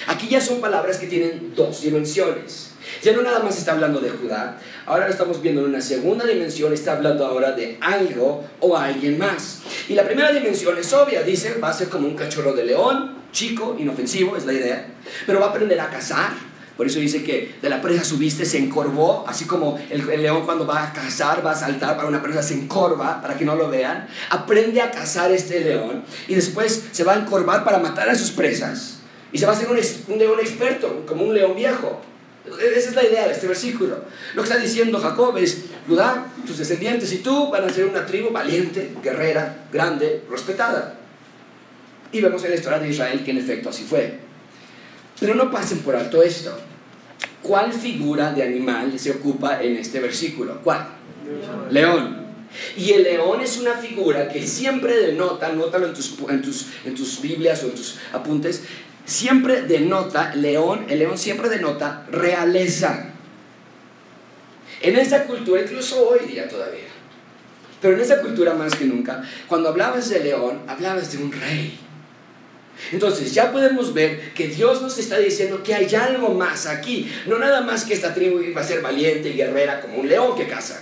[0.08, 2.73] Aquí ya son palabras que tienen dos dimensiones.
[3.02, 6.26] Ya no nada más está hablando de Judá, ahora lo estamos viendo en una segunda
[6.26, 9.60] dimensión, está hablando ahora de algo o alguien más.
[9.90, 13.18] Y la primera dimensión es obvia, dice, va a ser como un cachorro de león,
[13.32, 14.88] chico, inofensivo, es la idea,
[15.26, 16.54] pero va a aprender a cazar.
[16.78, 20.66] Por eso dice que de la presa subiste, se encorvó, así como el, león cuando
[20.66, 23.70] va a cazar, va a saltar para una presa, se encorva para que no lo
[23.70, 24.08] vean.
[24.32, 28.32] Aprende a cazar este león y después se va a encorvar para matar a sus
[28.32, 28.98] presas.
[29.32, 29.78] Y se va a hacer un,
[30.14, 32.02] un león experto, como un león viejo.
[32.46, 34.04] Esa es la idea de este versículo.
[34.34, 38.06] Lo que está diciendo Jacob es, Judá, tus descendientes y tú van a ser una
[38.06, 40.96] tribu valiente, guerrera, grande, respetada.
[42.12, 44.20] Y vemos en la historia de Israel que en efecto así fue.
[45.20, 46.56] Pero no pasen por alto esto.
[47.42, 50.62] ¿Cuál figura de animal se ocupa en este versículo?
[50.64, 50.86] ¿Cuál?
[51.70, 52.24] León.
[52.78, 56.94] Y el león es una figura que siempre denota, nótalo en tus, en tus, en
[56.94, 58.64] tus Biblias o en tus apuntes,
[59.06, 63.10] siempre denota, león, el león siempre denota realeza.
[64.82, 66.88] En esa cultura, incluso hoy día todavía,
[67.82, 71.80] pero en esa cultura más que nunca, cuando hablabas de león, hablabas de un rey.
[72.92, 77.12] Entonces ya podemos ver que Dios nos está diciendo que hay algo más aquí.
[77.28, 80.36] No nada más que esta tribu iba a ser valiente y guerrera como un león
[80.36, 80.82] que caza,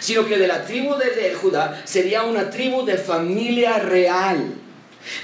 [0.00, 4.61] sino que de la tribu de Judá sería una tribu de familia real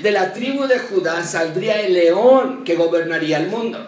[0.02, 3.86] de la tribu de Judá saldría el león que gobernaría el mundo.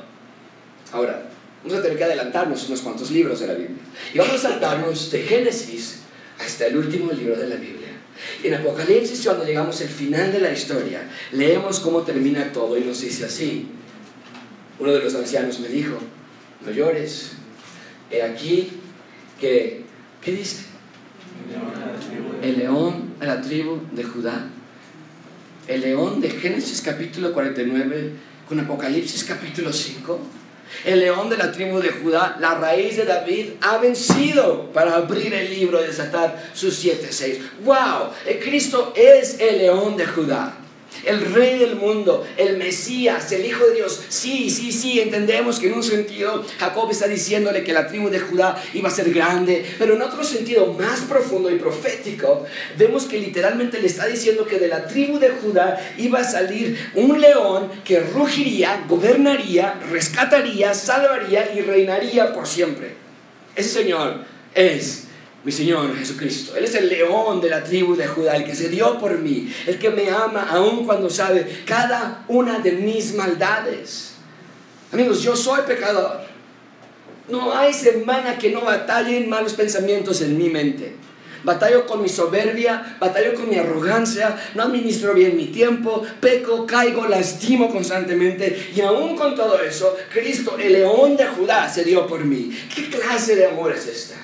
[0.92, 1.30] Ahora,
[1.62, 3.76] Vamos a tener que adelantarnos unos cuantos libros de la Biblia.
[4.14, 6.00] Y vamos a saltarnos de Génesis
[6.38, 7.88] hasta el último libro de la Biblia.
[8.42, 12.82] Y en Apocalipsis, cuando llegamos al final de la historia, leemos cómo termina todo y
[12.82, 13.68] nos dice así.
[14.78, 15.98] Uno de los ancianos me dijo,
[16.64, 17.32] no llores,
[18.10, 18.70] he aquí
[19.38, 19.84] que,
[20.22, 20.64] ¿qué dice?
[22.42, 24.48] El león de la tribu de Judá.
[25.68, 28.12] El león de Génesis capítulo 49
[28.48, 30.20] con Apocalipsis capítulo 5
[30.84, 35.34] el león de la tribu de Judá, la raíz de David, ha vencido para abrir
[35.34, 37.40] el libro y desatar sus siete seis.
[37.64, 38.10] ¡Wow!
[38.24, 40.56] El Cristo es el león de Judá
[41.04, 44.02] el rey del mundo, el Mesías, el Hijo de Dios.
[44.08, 48.20] Sí, sí, sí, entendemos que en un sentido Jacob está diciéndole que la tribu de
[48.20, 52.44] Judá iba a ser grande, pero en otro sentido más profundo y profético,
[52.76, 56.78] vemos que literalmente le está diciendo que de la tribu de Judá iba a salir
[56.94, 62.94] un león que rugiría, gobernaría, rescataría, salvaría y reinaría por siempre.
[63.56, 65.04] Ese Señor es
[65.42, 66.56] mi Señor Jesucristo.
[66.56, 69.52] Él es el león de la tribu de Judá, el que se dio por mí,
[69.66, 74.12] el que me ama aun cuando sabe cada una de mis maldades.
[74.92, 76.20] Amigos, yo soy pecador.
[77.28, 80.96] No hay semana que no batalle en malos pensamientos en mi mente.
[81.42, 87.06] Batallo con mi soberbia, batallo con mi arrogancia, no administro bien mi tiempo, peco, caigo,
[87.06, 88.70] lastimo constantemente.
[88.74, 92.50] Y aún con todo eso, Cristo, el león de Judá, se dio por mí.
[92.74, 94.16] ¿Qué clase de amor es esta?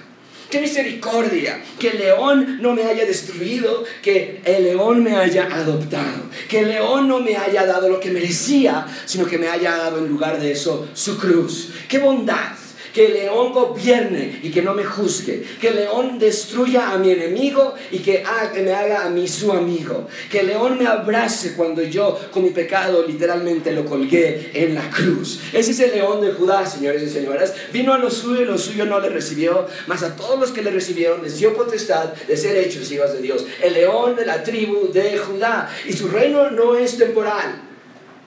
[0.50, 6.22] Qué misericordia que el león no me haya destruido, que el león me haya adoptado,
[6.48, 9.98] que el león no me haya dado lo que merecía, sino que me haya dado
[9.98, 11.70] en lugar de eso su cruz.
[11.88, 12.65] Qué bondad
[12.96, 17.10] que el león gobierne y que no me juzgue, que el león destruya a mi
[17.10, 18.24] enemigo y que,
[18.64, 22.48] me haga a mí su amigo, que el león me abrace cuando yo con mi
[22.48, 25.40] pecado literalmente lo colgué en la cruz.
[25.52, 27.52] Ese es el león de Judá, señores y señoras.
[27.70, 30.62] Vino a lo suyo y lo suyo no le recibió, mas a todos los que
[30.62, 33.44] le recibieron les dio potestad de ser hechos hijos de Dios.
[33.62, 35.68] El león de la tribu de Judá.
[35.86, 37.60] Y su reino no es temporal,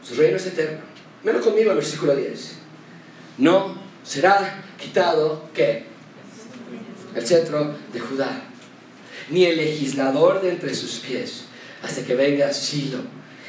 [0.04, 0.82] su reino es eterno.
[1.24, 2.56] Menos conmigo el versículo 10.
[3.40, 3.79] No
[4.10, 5.86] será quitado, ¿qué?
[7.14, 8.42] El centro de Judá.
[9.30, 11.44] Ni el legislador de entre sus pies,
[11.84, 13.02] hasta que venga Silo,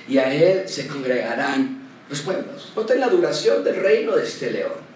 [0.07, 2.75] y a él se congregarán los pueblos.
[2.77, 4.90] Noten la duración del reino de este león.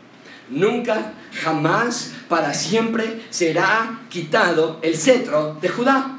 [0.50, 6.18] Nunca, jamás, para siempre será quitado el cetro de Judá.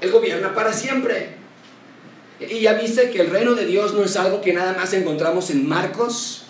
[0.00, 1.36] Él gobierna para siempre.
[2.40, 5.50] Y ya viste que el reino de Dios no es algo que nada más encontramos
[5.50, 6.45] en Marcos,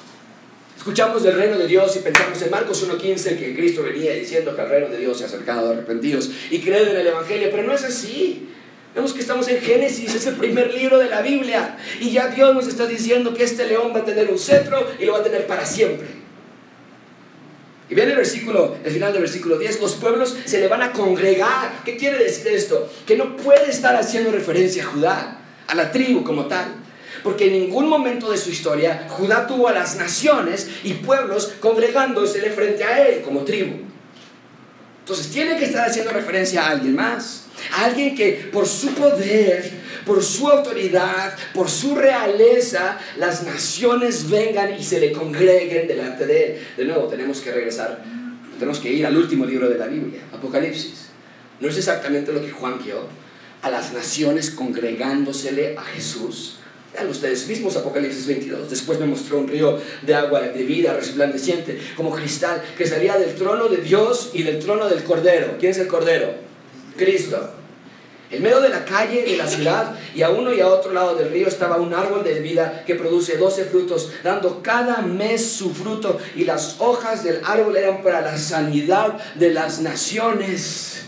[0.87, 4.62] Escuchamos del reino de Dios y pensamos en Marcos 1.15 que Cristo venía diciendo que
[4.62, 7.72] el reino de Dios se ha acercado arrepentidos y creen en el Evangelio, pero no
[7.72, 8.51] es así.
[8.94, 12.55] Vemos que estamos en Génesis, es el primer libro de la Biblia y ya Dios
[12.55, 15.22] nos está diciendo que este león va a tener un cetro y lo va a
[15.25, 16.07] tener para siempre.
[17.90, 20.92] Y viene el versículo, el final del versículo 10, los pueblos se le van a
[20.92, 21.83] congregar.
[21.85, 22.88] ¿Qué quiere decir esto?
[23.05, 26.86] Que no puede estar haciendo referencia a Judá, a la tribu como tal
[27.26, 32.38] porque en ningún momento de su historia Judá tuvo a las naciones y pueblos congregándose
[32.50, 33.78] frente a él como tribu.
[35.00, 39.68] Entonces tiene que estar haciendo referencia a alguien más, a alguien que por su poder,
[40.06, 46.44] por su autoridad, por su realeza, las naciones vengan y se le congreguen delante de
[46.44, 46.66] él.
[46.76, 48.04] De nuevo, tenemos que regresar,
[48.56, 51.08] tenemos que ir al último libro de la Biblia, Apocalipsis.
[51.58, 53.08] No es exactamente lo que Juan vio,
[53.62, 56.60] a las naciones congregándosele a Jesús,
[56.92, 58.70] Vean ustedes mismos Apocalipsis 22.
[58.70, 63.35] Después me mostró un río de agua de vida resplandeciente como cristal que salía del
[63.35, 65.57] trono de Dios y del trono del Cordero.
[65.59, 66.33] ¿Quién es el Cordero?
[66.96, 67.51] Cristo.
[68.29, 71.14] En medio de la calle de la ciudad y a uno y a otro lado
[71.14, 75.72] del río estaba un árbol de vida que produce doce frutos, dando cada mes su
[75.72, 81.03] fruto y las hojas del árbol eran para la sanidad de las naciones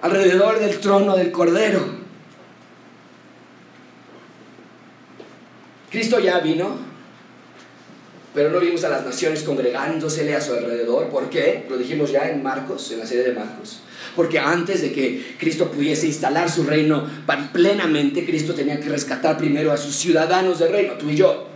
[0.00, 1.97] alrededor del trono del Cordero.
[5.90, 6.76] Cristo ya vino,
[8.34, 11.08] pero no vimos a las naciones congregándosele a su alrededor.
[11.08, 11.66] ¿Por qué?
[11.68, 13.80] Lo dijimos ya en Marcos, en la serie de Marcos.
[14.14, 17.06] Porque antes de que Cristo pudiese instalar su reino
[17.52, 21.47] plenamente, Cristo tenía que rescatar primero a sus ciudadanos del reino, tú y yo.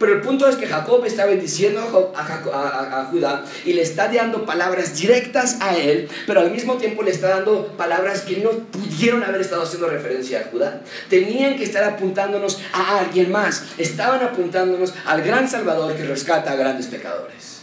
[0.00, 1.82] Pero el punto es que Jacob está bendiciendo
[2.16, 7.10] a, Judá y le está dando palabras directas a él, pero al mismo tiempo le
[7.10, 10.80] está dando palabras que no pudieron haber estado haciendo referencia a Judá.
[11.10, 13.74] Tenían que estar apuntándonos a alguien más.
[13.76, 17.60] Estaban apuntándonos al gran Salvador que rescata a grandes pecadores.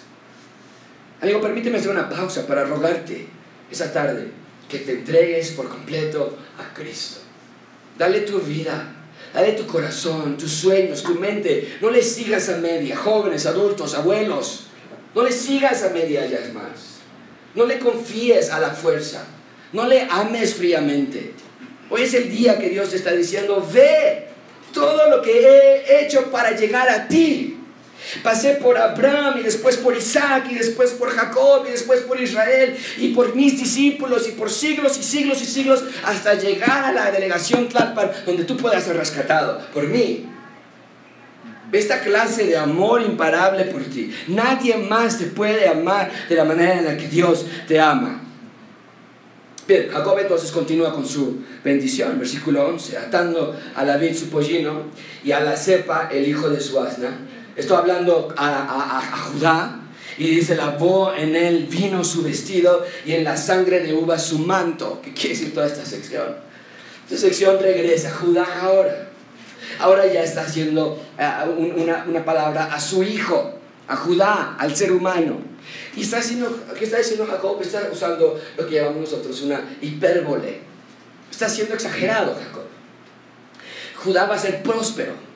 [1.20, 3.26] Amigo, permíteme hacer una pausa para rogarte
[3.72, 4.30] esa tarde
[4.70, 7.22] que te entregues por completo a Cristo.
[7.98, 8.94] Dale tu vida
[9.34, 11.78] Dale tu corazón, tus sueños, tu mente.
[11.82, 12.96] No le sigas a media.
[12.96, 14.68] Jóvenes, adultos, abuelos.
[15.14, 17.00] No le sigas a medias más.
[17.56, 19.26] No le confíes a la fuerza.
[19.74, 21.34] No le ames fríamente.
[21.90, 24.28] Hoy es el día que Dios te está diciendo, ve
[24.74, 27.57] todo lo que he hecho para llegar a ti.
[28.24, 32.76] Pasé por Abraham y después por Isaac y después por Jacob y después por Israel
[32.98, 37.12] y por mis discípulos y por siglos y siglos y siglos hasta llegar a la
[37.12, 40.26] delegación Tlalpan donde tú puedas ser rescatado por mí.
[41.72, 44.14] Esta clase de amor imparable por ti.
[44.28, 48.24] Nadie más te puede amar de la manera en la que Dios te ama.
[49.68, 54.84] Bien, Jacob entonces continúa con su bendición, versículo 11, atando a la vid su pollino
[55.26, 57.18] y a la cepa el hijo de su asna.
[57.58, 59.02] Estoy hablando a,
[59.34, 59.80] Judá,
[60.20, 64.40] y dice, lavó en él vino su vestido y en la sangre de uva su
[64.40, 65.02] manto.
[65.04, 66.38] ¿Qué quiere decir toda esta sección?
[67.06, 69.10] Esta sección regresa Judá ahora.
[69.80, 74.92] Ahora ya está haciendo eh, una, una, palabra a su hijo, a Judá, al ser
[74.92, 75.40] humano.
[75.96, 77.60] Está haciendo, ¿qué está diciendo Jacob?
[77.62, 80.62] Está usando lo que llamamos nosotros una hipérbole.
[81.32, 82.66] Está siendo exagerado Jacob.
[83.96, 85.27] Judá va a ser próspero.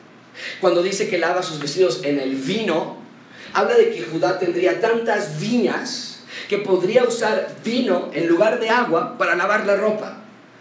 [0.60, 2.98] Cuando dice que lava sus vestidos en el vino,
[3.54, 9.18] habla de que Judá tendría tantas viñas que podría usar vino en lugar de agua
[9.18, 10.18] para lavar la ropa.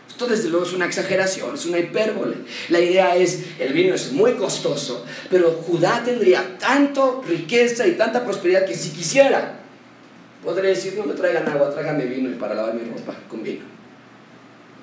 [0.09, 2.37] Esto desde luego es una exageración, es una hipérbole.
[2.69, 8.25] La idea es, el vino es muy costoso, pero Judá tendría tanto riqueza y tanta
[8.25, 9.61] prosperidad que si quisiera,
[10.45, 13.64] podría decir, no me traigan agua, tráigame vino y para lavar mi ropa con vino.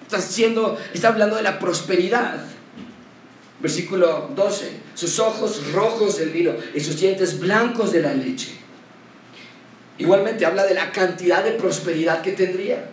[0.03, 2.39] Está, siendo, está hablando de la prosperidad.
[3.59, 8.51] Versículo 12, sus ojos rojos del vino y sus dientes blancos de la leche.
[9.97, 12.87] Igualmente habla de la cantidad de prosperidad que tendría.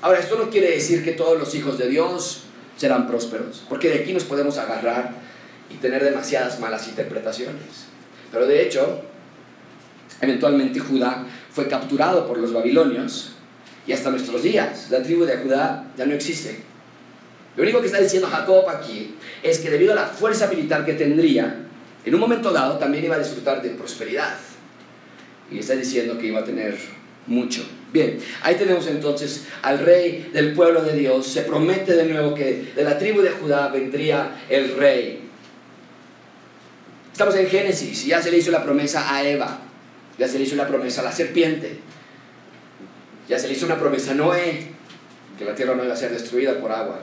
[0.00, 2.42] Ahora, esto no quiere decir que todos los hijos de Dios
[2.76, 5.12] serán prósperos, porque de aquí nos podemos agarrar
[5.70, 7.86] y tener demasiadas malas interpretaciones.
[8.32, 9.02] Pero de hecho,
[10.20, 13.32] eventualmente Judá fue capturado por los babilonios
[13.86, 16.67] y hasta nuestros días la tribu de Judá ya no existe.
[17.58, 20.92] Lo único que está diciendo Jacob aquí es que debido a la fuerza militar que
[20.92, 21.56] tendría,
[22.04, 24.36] en un momento dado también iba a disfrutar de prosperidad.
[25.50, 26.76] Y está diciendo que iba a tener
[27.26, 27.66] mucho.
[27.92, 31.26] Bien, ahí tenemos entonces al rey del pueblo de Dios.
[31.26, 35.28] Se promete de nuevo que de la tribu de Judá vendría el rey.
[37.10, 39.58] Estamos en Génesis, ya se le hizo la promesa a Eva,
[40.16, 41.80] ya se le hizo la promesa a la serpiente,
[43.28, 44.68] ya se le hizo una promesa a Noé,
[45.36, 47.00] que la tierra no iba a ser destruida por agua.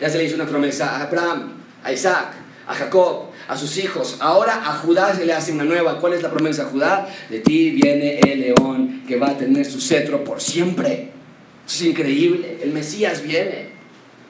[0.00, 1.52] Ya se le hizo una promesa a Abraham,
[1.82, 2.32] a Isaac,
[2.66, 4.16] a Jacob, a sus hijos.
[4.20, 6.00] Ahora a Judá se le hace una nueva.
[6.00, 7.08] ¿Cuál es la promesa a Judá?
[7.28, 11.10] De ti viene el león que va a tener su cetro por siempre.
[11.66, 12.58] es increíble.
[12.62, 13.68] El Mesías viene.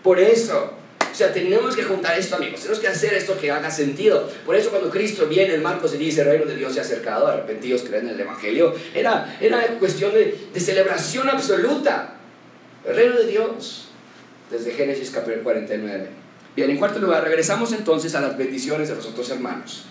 [0.03, 0.75] Por eso.
[1.15, 2.59] O sea, tenemos que juntar esto, amigos.
[2.59, 4.29] Tenemos que hacer esto que haga sentido.
[4.45, 7.29] Por eso cuando Cristo viene, en Marcos se dice, reino de Dios se ha acercado,
[7.29, 8.75] arrepentidos creen en el Evangelio.
[8.93, 12.17] Era, era cuestión de, celebración absoluta.
[12.85, 13.91] Reino de Dios.
[14.55, 16.07] Desde Génesis capítulo 49.
[16.55, 19.87] Bien, en cuarto lugar, regresamos entonces a las bendiciones de los otros hermanos.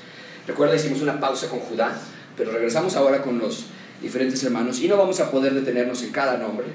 [0.47, 1.93] Recuerda, hicimos una pausa con Judá,
[2.37, 3.65] pero regresamos ahora con los
[4.01, 6.67] diferentes hermanos y no vamos a poder detenernos en cada nombre,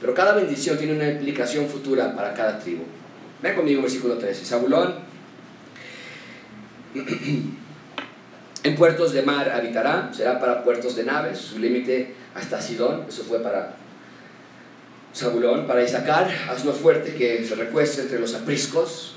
[0.00, 2.84] pero cada bendición tiene una implicación futura para cada tribu.
[3.42, 4.46] Ven conmigo, versículo 13.
[4.46, 4.94] Zabulón,
[8.62, 13.22] en puertos de mar habitará, será para puertos de naves, su límite hasta Sidón, eso
[13.24, 13.76] fue para
[15.18, 19.16] Zabulón, para Isaacar, hazlo fuerte que se recueste entre los apriscos,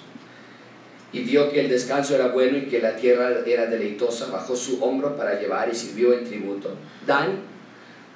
[1.13, 4.83] y vio que el descanso era bueno y que la tierra era deleitosa, bajó su
[4.83, 6.69] hombro para llevar y sirvió en tributo.
[7.05, 7.41] Dan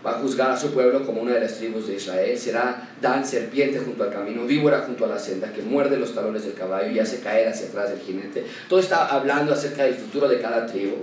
[0.06, 2.38] va a juzgar a su pueblo como una de las tribus de Israel.
[2.38, 6.46] Será Dan serpiente junto al camino, víbora junto a la senda, que muerde los talones
[6.46, 8.46] del caballo y hace caer hacia atrás del jinete.
[8.70, 10.96] Todo está hablando acerca del futuro de cada tribu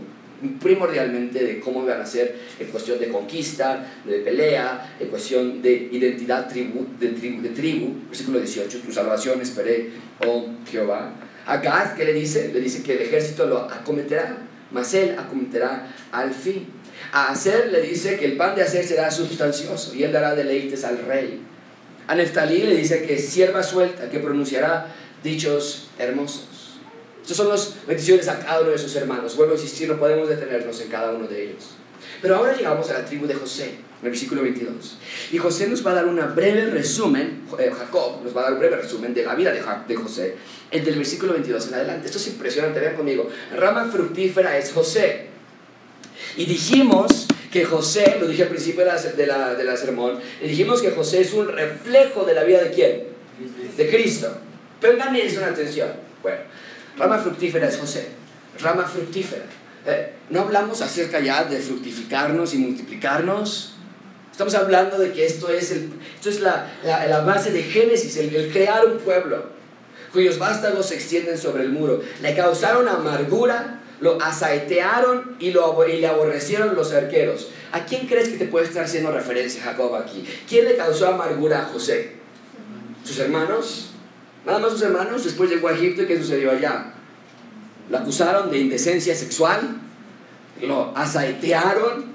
[0.60, 5.88] primordialmente de cómo van a ser en cuestión de conquista, de pelea, en cuestión de
[5.92, 7.94] identidad tribu, de, tribu, de tribu.
[8.08, 9.90] Versículo 18, tu salvación esperé,
[10.26, 11.12] oh Jehová.
[11.46, 12.50] A Gad, ¿qué le dice?
[12.52, 14.38] Le dice que el ejército lo acometerá,
[14.70, 16.66] mas él acometerá al fin.
[17.12, 20.84] A Aser le dice que el pan de Aser será sustancioso y él dará deleites
[20.84, 21.40] al rey.
[22.06, 24.86] A Neftalí le dice que sierva suelta, que pronunciará
[25.22, 26.51] dichos hermosos.
[27.22, 29.36] Estas son las bendiciones a cada uno de sus hermanos.
[29.36, 31.70] Vuelvo a insistir, no podemos detenernos en cada uno de ellos.
[32.20, 34.98] Pero ahora llegamos a la tribu de José, en el versículo 22.
[35.30, 38.52] Y José nos va a dar un breve resumen, eh, Jacob nos va a dar
[38.54, 40.34] un breve resumen de la vida de, José,
[40.70, 42.06] el del versículo 22 en adelante.
[42.06, 43.28] Esto es impresionante, vean conmigo.
[43.56, 45.28] Rama fructífera es José.
[46.36, 50.18] Y dijimos que José, lo dije al principio de la, de la, de la sermón,
[50.42, 53.04] y dijimos que José es un reflejo de la vida de quién?
[53.76, 54.32] De Cristo.
[54.82, 55.88] Eso en atención.
[56.22, 56.38] Bueno,
[56.96, 58.08] Rama fructífera es José.
[58.60, 59.44] Rama fructífera.
[59.86, 63.74] Eh, no hablamos acerca ya de fructificarnos y multiplicarnos.
[64.30, 68.50] Estamos hablando de que esto es, el, esto es la, la, base de Génesis, el,
[68.50, 69.44] crear un pueblo,
[70.12, 72.00] cuyos vástagos se extienden sobre el muro.
[72.22, 77.48] Le causaron amargura, lo asaetearon y, lo, y le aborrecieron los arqueros.
[77.72, 80.24] ¿A quién crees que te puede estar haciendo referencia Jacob aquí?
[80.48, 82.14] ¿Quién le causó amargura a José?
[83.04, 83.91] ¿Sus hermanos?
[84.44, 85.24] Nada más sus hermanos.
[85.24, 86.94] Después llegó a Egipto y ¿qué sucedió allá?
[87.90, 89.80] Lo acusaron de indecencia sexual,
[90.60, 92.12] lo asaetearon.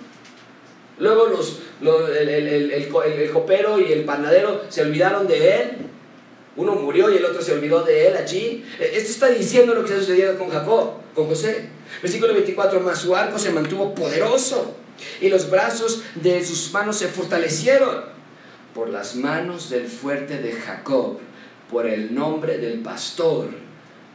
[0.99, 5.78] Luego los, el, el, el, copero y el panadero se olvidaron de él.
[6.55, 8.65] Uno murió y el otro se olvidó de él allí.
[8.80, 11.69] E, esto está diciendo lo que ha sucedido con Jacob, con José.
[12.01, 14.75] Versículo 24, más su arco se mantuvo poderoso
[15.21, 18.05] y los brazos de sus manos se fortalecieron
[18.73, 21.19] por las manos del fuerte de Jacob,
[21.72, 23.49] por el nombre del pastor,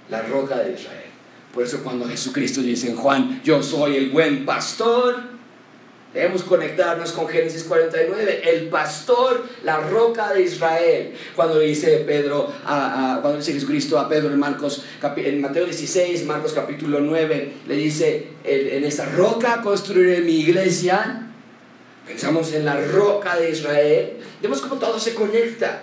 [0.08, 1.10] la roca de Israel.
[1.52, 5.16] Por eso cuando Jesucristo dice en Juan, yo soy el buen pastor,
[6.14, 11.14] debemos conectarnos con Génesis 49, el pastor, la roca de Israel.
[11.36, 14.84] Cuando dice Pedro, cuando dice Jesucristo a Pedro en Marcos,
[15.16, 21.28] en Mateo 16, Marcos capítulo 9, le dice, en esa roca construiré mi iglesia.
[22.06, 24.12] Pensamos en la roca de Israel.
[24.40, 25.82] Vemos cómo todo se conecta.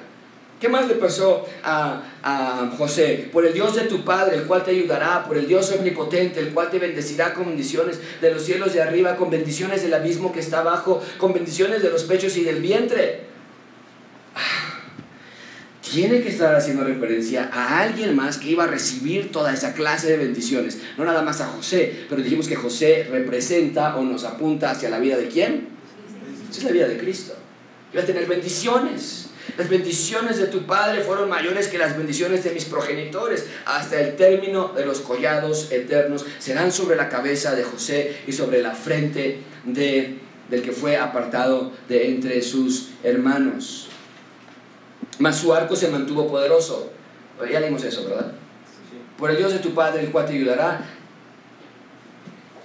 [0.60, 3.30] ¿Qué más le pasó a, José?
[3.32, 6.53] Por el Dios de tu Padre, el cual te ayudará, por el Dios omnipotente, el
[6.53, 10.41] cual te bendecirá con bendiciones de los cielos de arriba, con bendiciones del abismo que
[10.41, 13.22] está abajo, con bendiciones de los pechos y del vientre.
[14.36, 14.82] Ah,
[15.82, 20.07] tiene que estar haciendo referencia a alguien más que iba a recibir toda esa clase
[20.07, 20.80] de bendiciones.
[20.97, 24.99] No nada más a José, pero dijimos que José representa o nos apunta hacia la
[24.99, 25.70] vida de quién?
[26.49, 27.34] Esa es la vida de Cristo.
[27.93, 29.28] Iba a tener bendiciones.
[29.60, 33.45] Las bendiciones de tu padre fueron mayores que las bendiciones de mis progenitores.
[33.66, 38.62] Hasta el término de los collados eternos serán sobre la cabeza de José y sobre
[38.62, 40.18] la frente de,
[40.49, 43.89] del que fue apartado de entre sus hermanos.
[45.18, 46.93] Mas su arco se mantuvo poderoso.
[47.51, 48.32] Ya leímos eso, ¿verdad?
[49.18, 50.86] Por el Dios de tu Padre, el cual te ayudará.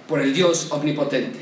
[0.07, 1.41] Por el Dios omnipotente.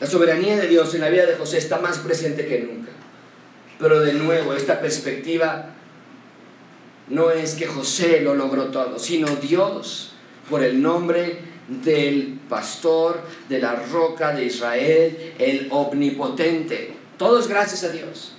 [0.00, 2.92] La soberanía de Dios en la vida de José está más presente que nunca.
[3.82, 5.74] Pero de nuevo, esta perspectiva
[7.08, 10.12] no es que José lo logró todo, sino Dios,
[10.48, 16.94] por el nombre del pastor de la roca de Israel, el omnipotente.
[17.18, 18.34] Todo es gracias a Dios.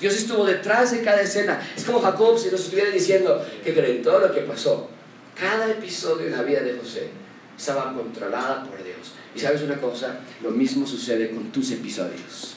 [0.00, 1.60] Dios estuvo detrás de cada escena.
[1.76, 4.90] Es como Jacob si nos estuviera diciendo que creen todo lo que pasó.
[5.38, 7.10] Cada episodio en la vida de José
[7.56, 9.12] estaba controlada por Dios.
[9.36, 12.56] Y sabes una cosa, lo mismo sucede con tus episodios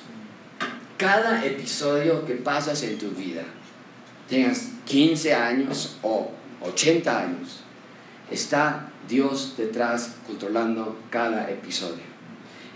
[1.03, 3.43] cada episodio que pasas en tu vida,
[4.29, 6.31] tengas 15 años o
[6.61, 7.59] 80 años,
[8.31, 12.05] está Dios detrás controlando cada episodio.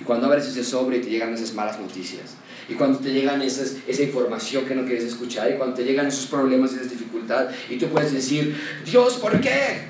[0.01, 2.35] Y cuando abres ese sobre y te llegan esas malas noticias,
[2.67, 6.07] y cuando te llegan esas, esa información que no quieres escuchar, y cuando te llegan
[6.07, 9.83] esos problemas y esas dificultades, y tú puedes decir, Dios, ¿por qué?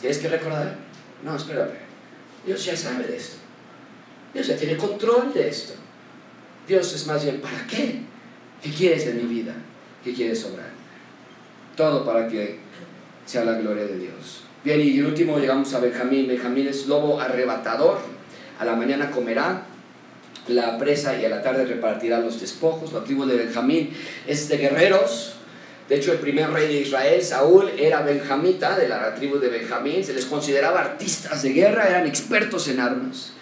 [0.00, 0.78] Tienes que recordar,
[1.22, 1.76] no, espérame,
[2.46, 3.36] Dios ya sabe de esto.
[4.32, 5.74] Dios ya tiene control de esto.
[6.66, 8.00] Dios es más bien, ¿para qué?
[8.62, 9.54] ¿Qué quieres de mi vida?
[10.02, 10.70] ¿Qué quieres obrar?
[11.76, 12.58] Todo para que
[13.24, 14.42] sea la gloria de Dios.
[14.64, 16.26] Bien, y el último llegamos a Benjamín.
[16.26, 17.98] Benjamín es lobo arrebatador.
[18.58, 19.62] A la mañana comerá
[20.48, 22.92] la presa y a la tarde repartirá los despojos.
[22.92, 23.90] La tribu de Benjamín
[24.26, 25.34] es de guerreros.
[25.88, 30.02] De hecho, el primer rey de Israel, Saúl, era benjamita de la tribu de Benjamín.
[30.02, 33.32] Se les consideraba artistas de guerra, eran expertos en armas.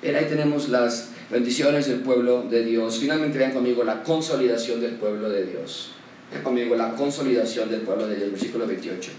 [0.00, 2.98] Bien, ahí tenemos las bendiciones del pueblo de Dios.
[2.98, 5.90] Finalmente vean conmigo la consolidación del pueblo de Dios.
[6.30, 9.10] Vean conmigo la consolidación del pueblo de Dios, versículo 28.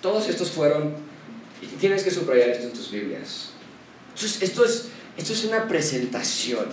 [0.00, 0.94] Todos estos fueron,
[1.60, 3.50] y tienes que subrayar esto en tus Biblias.
[4.14, 6.66] Esto es, esto es, una presentación.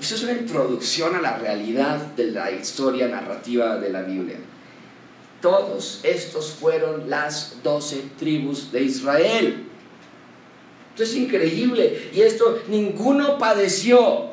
[0.00, 4.36] Esto es una introducción a la realidad de la historia narrativa de la Biblia.
[5.40, 9.66] Todos estos fueron las doce tribus de Israel.
[10.94, 12.10] Esto es increíble.
[12.14, 14.26] Y esto, ninguno padeció.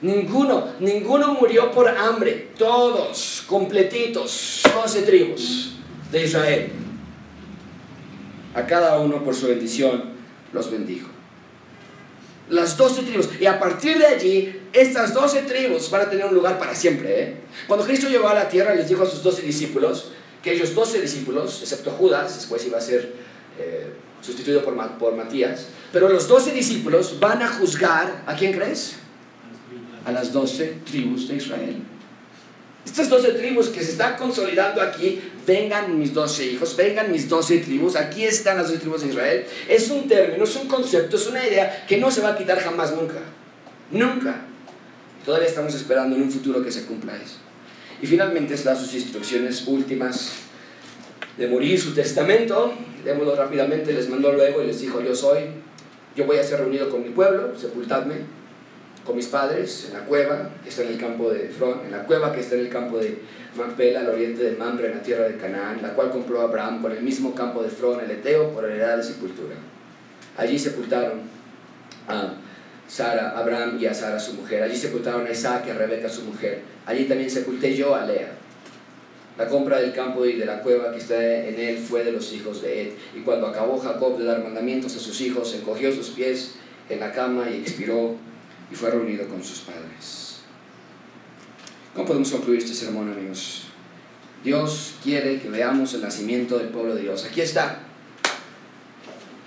[0.00, 2.48] Ninguno, ninguno murió por hambre.
[2.58, 5.74] Todos, completitos, doce tribus
[6.10, 6.72] de Israel.
[8.56, 10.02] A cada uno por su bendición
[10.52, 11.08] los bendijo.
[12.48, 13.28] Las doce tribus.
[13.40, 17.22] Y a partir de allí, estas doce tribus van a tener un lugar para siempre.
[17.22, 17.36] ¿eh?
[17.68, 20.10] Cuando Cristo llegó a la tierra, les dijo a sus doce discípulos,
[20.42, 23.12] que ellos doce discípulos, excepto Judas, después iba a ser...
[23.60, 25.66] Eh, sustituido por, por Matías.
[25.92, 28.94] Pero los doce discípulos van a juzgar, ¿a quién crees?
[30.06, 31.82] A las doce tribus de Israel.
[32.84, 37.58] Estas doce tribus que se están consolidando aquí, vengan mis doce hijos, vengan mis doce
[37.58, 39.46] tribus, aquí están las doce tribus de Israel.
[39.68, 42.58] Es un término, es un concepto, es una idea que no se va a quitar
[42.58, 43.20] jamás, nunca.
[43.90, 44.46] Nunca.
[45.24, 47.36] Todavía estamos esperando en un futuro que se cumpla eso.
[48.00, 50.32] Y finalmente da sus instrucciones últimas
[51.36, 52.72] de morir su testamento.
[53.04, 55.40] Démoslo rápidamente, les mandó luego y les dijo, yo soy,
[56.14, 58.42] yo voy a ser reunido con mi pueblo, sepultadme
[59.04, 62.04] con mis padres en la cueva que está en el campo de Efrón, en la
[62.04, 63.18] cueva que está en el campo de
[63.56, 66.92] Macpela, al oriente de Mamre, en la tierra de Canaán, la cual compró Abraham con
[66.92, 69.56] el mismo campo de Efrón, el Eteo, por heredad de sepultura.
[70.36, 71.22] Allí sepultaron
[72.08, 72.34] a
[72.86, 74.62] Sara, Abraham y a Sara su mujer.
[74.62, 76.60] Allí sepultaron a Isaac y a Rebeca su mujer.
[76.86, 78.30] Allí también sepulté yo a Lea.
[79.38, 82.32] La compra del campo y de la cueva que está en él fue de los
[82.32, 82.92] hijos de Ed.
[83.16, 86.52] Y cuando acabó Jacob de dar mandamientos a sus hijos, encogió sus pies
[86.90, 88.16] en la cama y expiró
[88.70, 90.40] y fue reunido con sus padres.
[91.94, 93.64] ¿Cómo podemos concluir este sermón, amigos?
[94.44, 97.24] Dios quiere que veamos el nacimiento del pueblo de Dios.
[97.24, 97.80] Aquí está.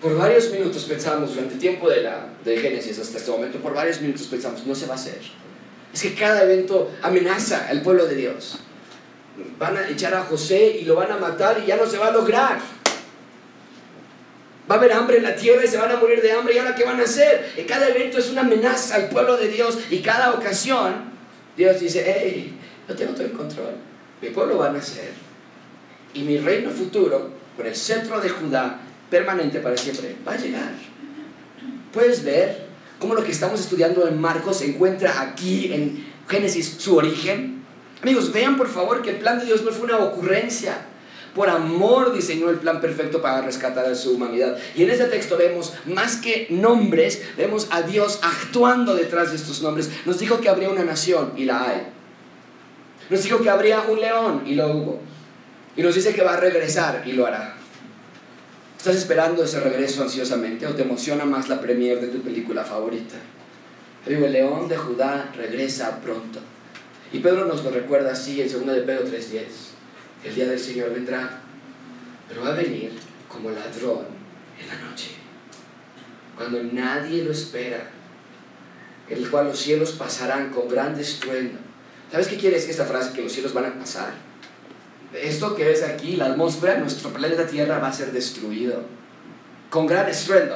[0.02, 3.74] Por varios minutos pensamos, durante el tiempo de, la, de Génesis hasta este momento, por
[3.74, 5.20] varios minutos pensamos, no se va a hacer.
[5.94, 8.60] Es que cada evento amenaza al pueblo de Dios.
[9.60, 12.08] Van a echar a José y lo van a matar y ya no se va
[12.08, 12.60] a lograr.
[14.70, 16.56] Va a haber hambre en la tierra y se van a morir de hambre.
[16.56, 17.66] ¿Y ahora qué van a hacer?
[17.68, 19.78] Cada evento es una amenaza al pueblo de Dios.
[19.92, 20.94] Y cada ocasión,
[21.56, 22.58] Dios dice, hey,
[22.88, 23.76] yo tengo todo el control.
[24.22, 25.12] Mi pueblo va a nacer.
[26.14, 28.80] Y mi reino futuro, con el centro de Judá,
[29.10, 30.72] permanente para siempre, va a llegar.
[31.94, 32.66] Puedes ver
[32.98, 37.65] cómo lo que estamos estudiando en Marcos se encuentra aquí en Génesis, su origen.
[38.06, 40.78] Amigos, vean por favor que el plan de Dios no fue una ocurrencia
[41.34, 44.58] por amor diseñó el plan perfecto para rescatar a su humanidad.
[44.74, 49.62] Y en este texto vemos, más que nombres, vemos a Dios actuando detrás de estos
[49.62, 49.90] nombres.
[50.06, 51.88] Nos dijo que habría una nación y la hay.
[53.10, 55.02] Nos dijo que habría un león y lo hubo.
[55.76, 57.56] Y nos dice que va a regresar y lo hará.
[58.78, 63.16] ¿Estás esperando ese regreso ansiosamente o te emociona más la premier de tu película favorita?
[64.06, 66.40] el león de Judá regresa pronto.
[67.12, 69.76] Y Pedro nos lo recuerda así en 2 de Pedro 3.10
[70.26, 71.40] el día del Señor vendrá,
[72.28, 72.92] pero va a venir
[73.30, 74.06] como ladrón
[74.60, 75.12] en la noche,
[76.36, 77.92] cuando nadie lo espera,
[79.08, 81.60] el cual los cielos pasarán con gran estruendo.
[82.12, 83.14] ¿Sabes qué quiere decir esta frase?
[83.14, 84.14] Que los cielos van a pasar.
[85.14, 88.84] Esto que ves aquí, la atmósfera, nuestro planeta Tierra va a ser destruido
[89.70, 90.56] con gran estruendo.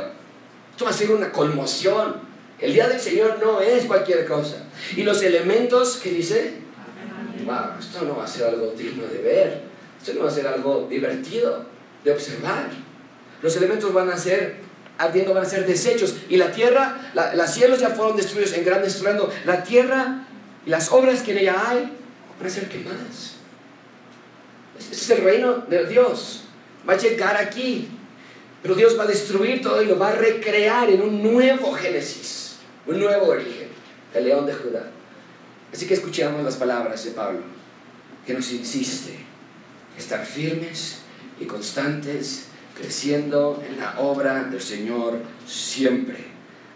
[0.72, 2.29] Esto va a ser una conmoción.
[2.62, 4.64] El día del Señor no es cualquier cosa.
[4.96, 6.56] Y los elementos que dice,
[7.80, 9.62] esto no va a ser algo digno de ver,
[10.00, 11.66] esto no va a ser algo divertido
[12.04, 12.70] de observar.
[13.42, 14.58] Los elementos van a ser
[14.98, 16.16] ardiendo, van a ser desechos.
[16.28, 19.32] Y la tierra, los cielos ya fueron destruidos en gran estruendo.
[19.46, 20.26] La tierra
[20.66, 21.94] y las obras que en ella hay
[22.38, 23.36] van a ser quemadas.
[24.80, 26.44] Ese es el reino de Dios.
[26.88, 27.90] Va a llegar aquí.
[28.62, 32.49] Pero Dios va a destruir todo y lo va a recrear en un nuevo Génesis,
[32.90, 33.68] un nuevo origen,
[34.16, 34.90] el león de Judá.
[35.72, 37.42] Así que escuchamos las palabras de Pablo,
[38.26, 39.16] que nos insiste
[39.96, 41.02] estar firmes
[41.40, 46.18] y constantes, creciendo en la obra del Señor siempre,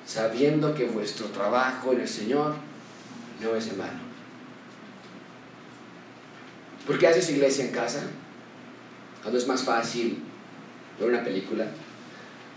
[0.05, 2.53] sabiendo que vuestro trabajo en el Señor
[3.41, 4.03] no es en vano.
[6.85, 8.03] ¿Por qué haces iglesia en casa?
[9.23, 10.21] Cuando es más fácil
[10.99, 11.65] ver una película.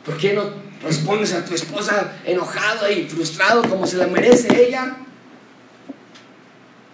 [0.04, 4.96] ¿Por qué no respondes a tu esposa enojado y frustrado como se la merece ella?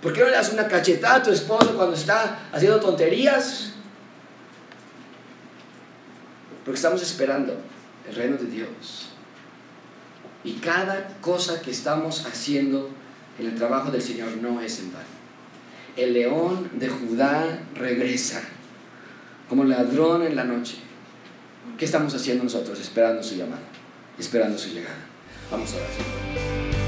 [0.02, 3.72] ¿Por qué no le das una cachetada a tu esposo cuando está haciendo tonterías?
[6.64, 7.56] Porque estamos esperando
[8.08, 9.10] el reino de Dios.
[10.44, 12.90] Y cada cosa que estamos haciendo
[13.38, 15.04] en el trabajo del Señor no es en vano.
[15.96, 18.42] El león de Judá regresa
[19.48, 20.76] como ladrón en la noche.
[21.78, 22.80] ¿Qué estamos haciendo nosotros?
[22.80, 23.62] Esperando su llamada,
[24.18, 24.96] esperando su llegada.
[25.50, 26.81] Vamos a orar.